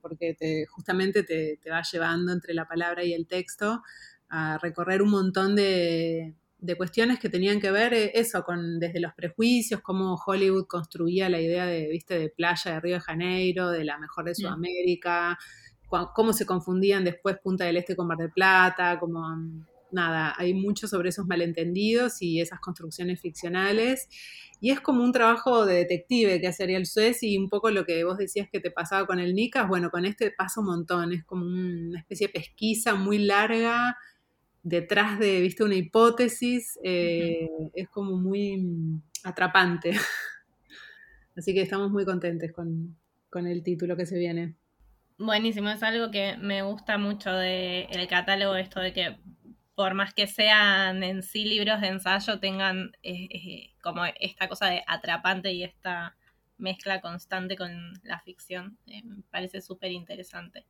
porque 0.00 0.32
te, 0.32 0.64
justamente 0.64 1.24
te, 1.24 1.58
te 1.62 1.70
va 1.70 1.82
llevando 1.82 2.32
entre 2.32 2.54
la 2.54 2.66
palabra 2.66 3.04
y 3.04 3.12
el 3.12 3.26
texto 3.26 3.82
a 4.30 4.58
recorrer 4.58 5.02
un 5.02 5.10
montón 5.10 5.54
de, 5.56 6.34
cuestiones 6.76 7.18
que 7.18 7.28
tenían 7.28 7.60
que 7.60 7.70
ver 7.70 7.92
eh, 7.92 8.12
eso, 8.14 8.42
con 8.44 8.78
desde 8.78 9.00
los 9.00 9.12
prejuicios, 9.14 9.80
cómo 9.80 10.14
Hollywood 10.14 10.66
construía 10.66 11.28
la 11.28 11.40
idea 11.40 11.66
de, 11.66 11.88
viste, 11.88 12.18
de 12.18 12.30
playa 12.30 12.72
de 12.72 12.80
Río 12.80 12.94
de 12.94 13.00
Janeiro, 13.00 13.70
de 13.70 13.84
la 13.84 13.98
mejor 13.98 14.24
de 14.24 14.34
Sudamérica, 14.34 15.36
cómo 16.14 16.32
se 16.32 16.46
confundían 16.46 17.04
después 17.04 17.38
Punta 17.42 17.64
del 17.64 17.76
Este 17.76 17.96
con 17.96 18.06
Mar 18.06 18.18
del 18.18 18.30
Plata, 18.30 18.98
como 19.00 19.20
nada, 19.92 20.34
hay 20.38 20.54
mucho 20.54 20.86
sobre 20.86 21.08
esos 21.08 21.26
malentendidos 21.26 22.22
y 22.22 22.40
esas 22.40 22.60
construcciones 22.60 23.20
ficcionales. 23.20 24.08
Y 24.60 24.70
es 24.70 24.80
como 24.80 25.02
un 25.02 25.12
trabajo 25.12 25.64
de 25.64 25.76
detective 25.76 26.40
que 26.40 26.46
hace 26.46 26.64
el 26.64 26.86
Suez 26.86 27.22
y 27.22 27.38
un 27.38 27.48
poco 27.48 27.70
lo 27.70 27.84
que 27.84 28.04
vos 28.04 28.18
decías 28.18 28.48
que 28.50 28.60
te 28.60 28.70
pasaba 28.70 29.06
con 29.06 29.18
el 29.18 29.34
Nicas, 29.34 29.66
bueno, 29.66 29.90
con 29.90 30.04
este 30.04 30.30
pasa 30.30 30.60
un 30.60 30.66
montón, 30.66 31.12
es 31.12 31.24
como 31.24 31.46
una 31.46 31.98
especie 31.98 32.26
de 32.26 32.34
pesquisa 32.34 32.94
muy 32.94 33.18
larga, 33.18 33.96
detrás 34.62 35.18
de, 35.18 35.40
viste, 35.40 35.64
una 35.64 35.74
hipótesis, 35.74 36.78
eh, 36.82 37.48
es 37.74 37.88
como 37.88 38.16
muy 38.16 39.00
atrapante. 39.24 39.92
Así 41.36 41.54
que 41.54 41.62
estamos 41.62 41.90
muy 41.90 42.04
contentes 42.04 42.52
con, 42.52 42.96
el 43.46 43.62
título 43.62 43.96
que 43.96 44.06
se 44.06 44.18
viene. 44.18 44.56
Buenísimo, 45.18 45.68
es 45.70 45.82
algo 45.82 46.10
que 46.10 46.36
me 46.38 46.62
gusta 46.62 46.98
mucho 46.98 47.30
del 47.30 47.86
el 47.90 48.08
catálogo, 48.08 48.56
esto 48.56 48.80
de 48.80 48.92
que 48.92 49.16
por 49.74 49.94
más 49.94 50.12
que 50.12 50.26
sean 50.26 51.02
en 51.02 51.22
sí 51.22 51.44
libros 51.44 51.80
de 51.80 51.88
ensayo, 51.88 52.38
tengan 52.40 52.92
eh, 53.02 53.28
eh, 53.30 53.70
como 53.82 54.04
esta 54.18 54.48
cosa 54.48 54.66
de 54.66 54.82
atrapante 54.86 55.52
y 55.52 55.62
esta 55.62 56.16
mezcla 56.58 57.00
constante 57.00 57.56
con 57.56 57.92
la 58.02 58.20
ficción. 58.20 58.76
me 58.86 59.22
parece 59.30 59.62
súper 59.62 59.92
interesante. 59.92 60.66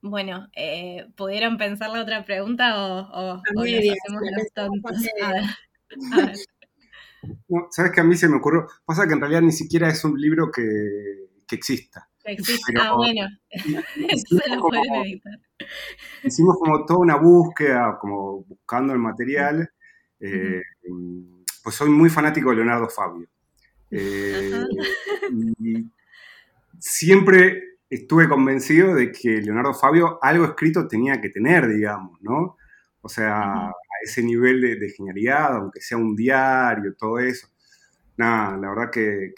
Bueno, 0.00 0.48
eh, 0.54 1.06
¿pudieron 1.16 1.58
pensar 1.58 1.90
la 1.90 2.02
otra 2.02 2.24
pregunta 2.24 2.78
o, 2.78 3.00
o, 3.00 3.42
hacemos 3.42 4.22
los 4.36 4.52
tontos? 4.54 4.96
Sabes 7.70 7.92
que 7.92 8.00
a 8.00 8.04
mí 8.04 8.14
se 8.14 8.28
me 8.28 8.36
ocurrió, 8.36 8.66
pasa 8.84 9.06
que 9.06 9.14
en 9.14 9.20
realidad 9.20 9.42
ni 9.42 9.52
siquiera 9.52 9.88
es 9.88 10.04
un 10.04 10.20
libro 10.20 10.50
que, 10.52 10.62
exista. 11.50 12.08
ah, 12.80 12.94
bueno, 12.94 13.26
se 13.50 14.48
lo 14.54 14.60
pueden 14.60 14.94
editar. 14.94 15.40
Hicimos 16.22 16.56
como 16.58 16.84
toda 16.84 17.00
una 17.00 17.16
búsqueda, 17.16 17.98
como 18.00 18.44
buscando 18.44 18.92
el 18.92 18.98
material. 18.98 19.68
Eh, 20.20 20.62
pues 21.62 21.74
soy 21.74 21.90
muy 21.90 22.10
fanático 22.10 22.50
de 22.50 22.56
Leonardo 22.56 22.88
Fabio. 22.88 23.28
Eh, 23.90 24.64
y 25.60 25.86
siempre 26.78 27.67
estuve 27.90 28.28
convencido 28.28 28.94
de 28.94 29.10
que 29.12 29.40
Leonardo 29.40 29.74
Fabio 29.74 30.18
algo 30.22 30.44
escrito 30.44 30.86
tenía 30.86 31.20
que 31.20 31.30
tener, 31.30 31.68
digamos, 31.68 32.20
¿no? 32.22 32.56
O 33.00 33.08
sea, 33.08 33.68
a 33.68 33.72
ese 34.02 34.22
nivel 34.22 34.60
de, 34.60 34.90
genialidad, 34.90 35.56
aunque 35.56 35.80
sea 35.80 35.96
un 35.96 36.14
diario, 36.14 36.94
todo 36.94 37.18
eso. 37.18 37.48
Nada, 38.16 38.56
la 38.56 38.68
verdad 38.68 38.90
que, 38.90 39.32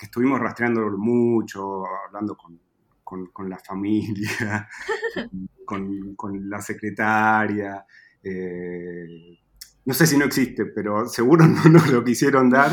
estuvimos 0.00 0.40
rastreando 0.40 0.88
mucho, 0.96 1.84
hablando 2.06 2.36
con, 2.36 3.50
la 3.50 3.58
familia, 3.58 4.68
con, 5.64 6.50
la 6.50 6.60
secretaria. 6.60 7.84
Eh, 8.22 9.38
no 9.84 9.94
sé 9.94 10.06
si 10.06 10.18
no 10.18 10.24
existe, 10.24 10.66
pero 10.66 11.06
seguro 11.06 11.46
no 11.46 11.64
nos 11.64 11.90
lo 11.90 12.04
quisieron 12.04 12.50
dar. 12.50 12.72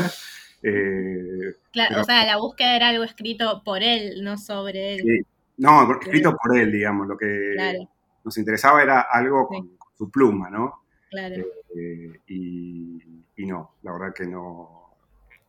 Eh, 0.62 1.54
claro, 1.72 2.00
o 2.00 2.04
sea, 2.04 2.26
la 2.26 2.38
búsqueda 2.38 2.76
era 2.76 2.88
algo 2.88 3.04
escrito 3.04 3.62
por 3.64 3.82
él, 3.82 4.22
no 4.22 4.36
sobre 4.38 4.94
él. 4.94 5.00
Sí. 5.02 5.26
No, 5.58 5.90
escrito 6.00 6.36
por 6.36 6.56
él, 6.56 6.72
digamos. 6.72 7.06
Lo 7.06 7.16
que 7.16 7.86
nos 8.24 8.36
interesaba 8.38 8.82
era 8.82 9.00
algo 9.00 9.46
con, 9.46 9.76
su 9.96 10.10
pluma, 10.10 10.50
¿no? 10.50 10.82
Claro. 11.10 11.36
Eh, 11.76 12.20
y, 12.28 13.46
no, 13.46 13.76
la 13.82 13.92
verdad 13.92 14.14
que 14.14 14.26
no, 14.26 14.96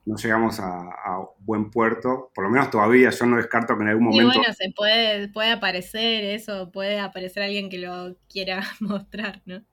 no 0.06 0.16
llegamos 0.16 0.60
a, 0.60 1.26
buen 1.40 1.72
puerto, 1.72 2.32
por 2.36 2.44
lo 2.44 2.50
menos 2.50 2.70
todavía, 2.70 3.10
yo 3.10 3.26
no 3.26 3.38
descarto 3.38 3.76
que 3.76 3.84
en 3.84 3.90
algún 3.90 4.06
momento... 4.06 4.34
Y 4.34 4.38
bueno, 4.38 4.54
se 4.54 4.72
puede, 4.76 5.30
puede 5.30 5.52
aparecer 5.52 6.24
eso, 6.26 6.72
puede 6.72 7.00
aparecer 7.00 7.44
alguien 7.44 7.70
que 7.70 7.80
lo 7.80 8.16
quiera 8.30 8.62
mostrar, 8.80 9.42
¿no? 9.46 9.64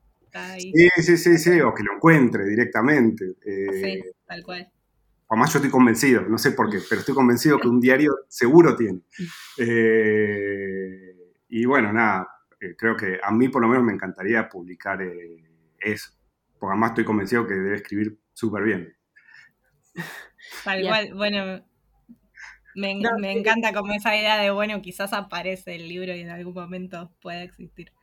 Sí, 0.57 0.89
sí, 0.97 1.17
sí, 1.17 1.37
sí, 1.37 1.61
o 1.61 1.73
que 1.73 1.83
lo 1.83 1.93
encuentre 1.93 2.45
directamente. 2.45 3.35
Eh, 3.45 4.01
sí, 4.03 4.03
tal 4.25 4.43
cual. 4.43 4.69
Además 5.29 5.51
yo 5.53 5.59
estoy 5.59 5.71
convencido, 5.71 6.21
no 6.21 6.37
sé 6.37 6.51
por 6.51 6.69
qué, 6.69 6.79
pero 6.87 6.99
estoy 6.99 7.15
convencido 7.15 7.59
que 7.59 7.67
un 7.67 7.79
diario 7.79 8.11
seguro 8.27 8.75
tiene. 8.75 9.01
Eh, 9.57 11.15
y 11.49 11.65
bueno, 11.65 11.91
nada, 11.91 12.27
eh, 12.59 12.75
creo 12.77 12.95
que 12.95 13.19
a 13.23 13.31
mí 13.31 13.49
por 13.49 13.61
lo 13.61 13.67
menos 13.67 13.83
me 13.83 13.93
encantaría 13.93 14.47
publicar 14.49 15.01
eh, 15.01 15.43
eso, 15.79 16.11
porque 16.59 16.71
además 16.71 16.91
estoy 16.91 17.05
convencido 17.05 17.47
que 17.47 17.55
debe 17.55 17.77
escribir 17.77 18.19
súper 18.33 18.63
bien. 18.63 18.95
Tal 20.63 20.83
cual, 20.83 21.13
bueno, 21.15 21.65
me, 22.75 23.01
me 23.19 23.31
encanta 23.31 23.73
como 23.73 23.93
esa 23.93 24.15
idea 24.15 24.37
de, 24.37 24.51
bueno, 24.51 24.81
quizás 24.81 25.13
aparece 25.13 25.75
el 25.75 25.87
libro 25.87 26.13
y 26.13 26.19
en 26.19 26.29
algún 26.29 26.53
momento 26.53 27.11
pueda 27.21 27.41
existir. 27.41 27.94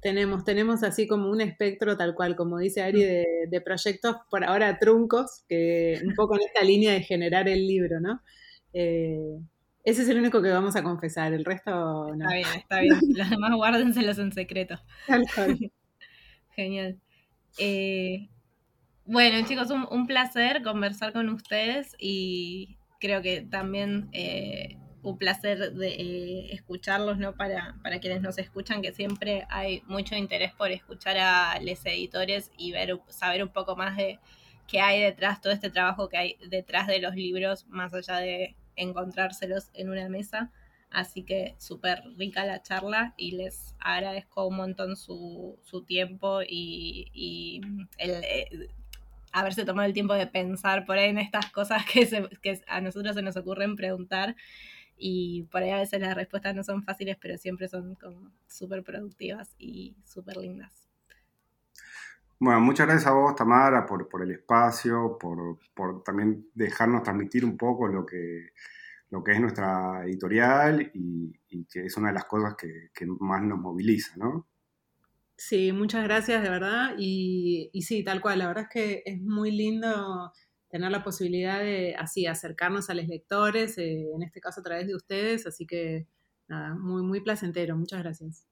Tenemos, 0.00 0.44
tenemos 0.44 0.82
así 0.82 1.06
como 1.06 1.30
un 1.30 1.40
espectro 1.40 1.96
tal 1.96 2.14
cual, 2.14 2.34
como 2.36 2.58
dice 2.58 2.82
Ari, 2.82 3.02
mm. 3.02 3.50
de, 3.50 3.60
proyectos 3.60 4.16
por 4.30 4.44
ahora 4.44 4.78
truncos, 4.78 5.44
que 5.48 6.00
un 6.04 6.14
poco 6.14 6.36
en 6.36 6.42
esta 6.42 6.64
línea 6.64 6.92
de 6.92 7.02
generar 7.02 7.48
el 7.48 7.66
libro, 7.66 8.00
¿no? 8.00 8.22
Eh, 8.72 9.38
ese 9.82 10.02
es 10.02 10.08
el 10.08 10.18
único 10.18 10.42
que 10.42 10.50
vamos 10.50 10.76
a 10.76 10.82
confesar, 10.82 11.32
el 11.32 11.44
resto 11.44 11.70
no. 12.14 12.24
Está 12.24 12.34
bien, 12.34 12.48
está 12.56 12.80
bien. 12.80 12.98
Los 13.16 13.30
demás 13.30 13.52
guárdenselos 13.54 14.18
en 14.18 14.32
secreto. 14.32 14.78
Tal 15.06 15.24
cual. 15.34 15.72
Genial. 16.56 16.98
Eh, 17.58 18.28
bueno, 19.06 19.46
chicos, 19.46 19.70
un, 19.70 20.06
placer 20.06 20.62
conversar 20.62 21.12
con 21.12 21.28
ustedes 21.30 21.96
y 21.98 22.76
creo 23.00 23.22
que 23.22 23.40
también 23.40 24.08
eh, 24.12 24.76
un 25.02 25.16
placer 25.18 25.72
de 25.72 25.88
eh, 25.88 26.54
escucharlos, 26.54 27.18
¿no? 27.18 27.34
Para, 27.34 27.76
para 27.82 28.00
quienes 28.00 28.20
nos 28.20 28.38
escuchan, 28.38 28.82
que 28.82 28.92
siempre 28.92 29.46
hay 29.48 29.82
mucho 29.86 30.14
interés 30.14 30.52
por 30.52 30.70
escuchar 30.70 31.16
a 31.18 31.58
los 31.60 31.84
editores 31.86 32.50
y 32.56 32.72
ver, 32.72 33.00
saber 33.08 33.42
un 33.42 33.48
poco 33.50 33.76
más 33.76 33.96
de 33.96 34.18
qué 34.66 34.80
hay 34.80 35.00
detrás, 35.00 35.40
todo 35.40 35.52
este 35.52 35.70
trabajo 35.70 36.08
que 36.08 36.16
hay 36.16 36.36
detrás 36.48 36.86
de 36.86 37.00
los 37.00 37.14
libros, 37.14 37.66
más 37.68 37.94
allá 37.94 38.18
de 38.18 38.54
encontrárselos 38.76 39.70
en 39.74 39.90
una 39.90 40.08
mesa. 40.08 40.50
Así 40.90 41.22
que 41.22 41.54
súper 41.58 42.02
rica 42.16 42.44
la 42.44 42.62
charla 42.62 43.14
y 43.16 43.32
les 43.32 43.76
agradezco 43.78 44.46
un 44.46 44.56
montón 44.56 44.96
su, 44.96 45.56
su 45.62 45.84
tiempo 45.84 46.40
y, 46.42 47.60
el, 47.96 48.10
eh, 48.24 48.68
haberse 49.32 49.64
tomado 49.64 49.86
el 49.86 49.94
tiempo 49.94 50.14
de 50.14 50.26
pensar 50.26 50.84
por 50.84 50.98
ahí 50.98 51.10
en 51.10 51.18
estas 51.18 51.50
cosas 51.52 51.84
que, 51.86 52.06
que 52.42 52.60
a 52.66 52.80
nosotros 52.80 53.14
se 53.14 53.22
nos 53.22 53.36
ocurren 53.36 53.76
preguntar 53.76 54.34
y 55.00 55.44
por 55.44 55.62
ahí 55.62 55.70
a 55.70 55.78
veces 55.78 56.00
las 56.00 56.14
respuestas 56.14 56.54
no 56.54 56.62
son 56.62 56.82
fáciles, 56.84 57.16
pero 57.20 57.38
siempre 57.38 57.68
son 57.68 57.94
como 57.94 58.30
súper 58.46 58.84
productivas 58.84 59.54
y 59.58 59.96
súper 60.04 60.36
lindas. 60.36 60.88
Bueno, 62.38 62.60
muchas 62.60 62.86
gracias 62.86 63.06
a 63.06 63.14
vos, 63.14 63.34
Tamara, 63.34 63.84
por, 63.84 64.08
por 64.08 64.22
el 64.22 64.30
espacio, 64.30 65.18
por, 65.18 65.58
por, 65.74 66.02
también 66.02 66.46
dejarnos 66.54 67.02
transmitir 67.02 67.44
un 67.44 67.56
poco 67.56 67.86
lo 67.88 68.06
que, 68.06 68.50
lo 69.10 69.22
que 69.22 69.32
es 69.32 69.40
nuestra 69.40 70.04
editorial 70.04 70.90
y, 70.94 71.32
que 71.70 71.84
es 71.84 71.96
una 71.96 72.08
de 72.08 72.14
las 72.14 72.24
cosas 72.24 72.54
que, 72.56 72.90
que, 72.94 73.06
más 73.06 73.42
nos 73.42 73.58
moviliza, 73.58 74.16
¿no? 74.16 74.48
Sí, 75.36 75.72
muchas 75.72 76.04
gracias, 76.04 76.42
de 76.42 76.50
verdad. 76.50 76.94
Y, 76.98 77.70
y 77.72 77.82
sí, 77.82 78.02
tal 78.04 78.20
cual, 78.20 78.38
la 78.38 78.48
verdad 78.48 78.64
es 78.64 78.70
que 78.70 79.02
es 79.04 79.20
muy 79.20 79.50
lindo 79.50 80.32
tener 80.70 80.90
la 80.90 81.02
posibilidad 81.02 81.60
de 81.60 81.96
así 81.98 82.26
acercarnos 82.26 82.88
a 82.90 82.94
los 82.94 83.06
lectores, 83.06 83.76
eh, 83.78 84.06
en 84.14 84.22
este 84.22 84.40
caso 84.40 84.60
a 84.60 84.64
través 84.64 84.86
de 84.86 84.94
ustedes, 84.94 85.46
así 85.46 85.66
que 85.66 86.06
nada, 86.48 86.74
muy, 86.74 87.02
muy 87.02 87.20
placentero, 87.20 87.76
muchas 87.76 88.02
gracias. 88.02 88.46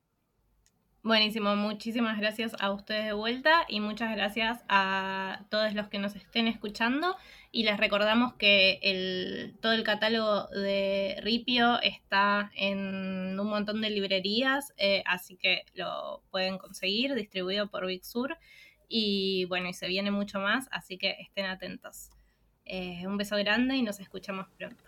Buenísimo, 1.04 1.54
muchísimas 1.54 2.18
gracias 2.18 2.56
a 2.58 2.72
ustedes 2.72 3.06
de 3.06 3.12
vuelta 3.12 3.64
y 3.68 3.78
muchas 3.78 4.14
gracias 4.14 4.64
a 4.68 5.46
todos 5.48 5.72
los 5.72 5.86
que 5.88 6.00
nos 6.00 6.16
estén 6.16 6.48
escuchando 6.48 7.16
y 7.52 7.62
les 7.62 7.78
recordamos 7.78 8.34
que 8.34 8.80
el, 8.82 9.56
todo 9.62 9.72
el 9.72 9.84
catálogo 9.84 10.48
de 10.48 11.18
Ripio 11.22 11.80
está 11.80 12.50
en 12.56 13.38
un 13.38 13.46
montón 13.46 13.80
de 13.80 13.90
librerías, 13.90 14.74
eh, 14.76 15.04
así 15.06 15.36
que 15.36 15.62
lo 15.74 16.24
pueden 16.30 16.58
conseguir, 16.58 17.14
distribuido 17.14 17.70
por 17.70 17.86
Big 17.86 18.04
Sur. 18.04 18.36
Y 18.88 19.44
bueno, 19.46 19.68
y 19.68 19.74
se 19.74 19.86
viene 19.86 20.10
mucho 20.10 20.40
más, 20.40 20.68
así 20.70 20.98
que 20.98 21.16
estén 21.20 21.46
atentos. 21.46 22.10
Eh, 22.64 23.06
un 23.06 23.16
beso 23.16 23.36
grande 23.36 23.76
y 23.76 23.82
nos 23.82 24.00
escuchamos 24.00 24.48
pronto. 24.56 24.84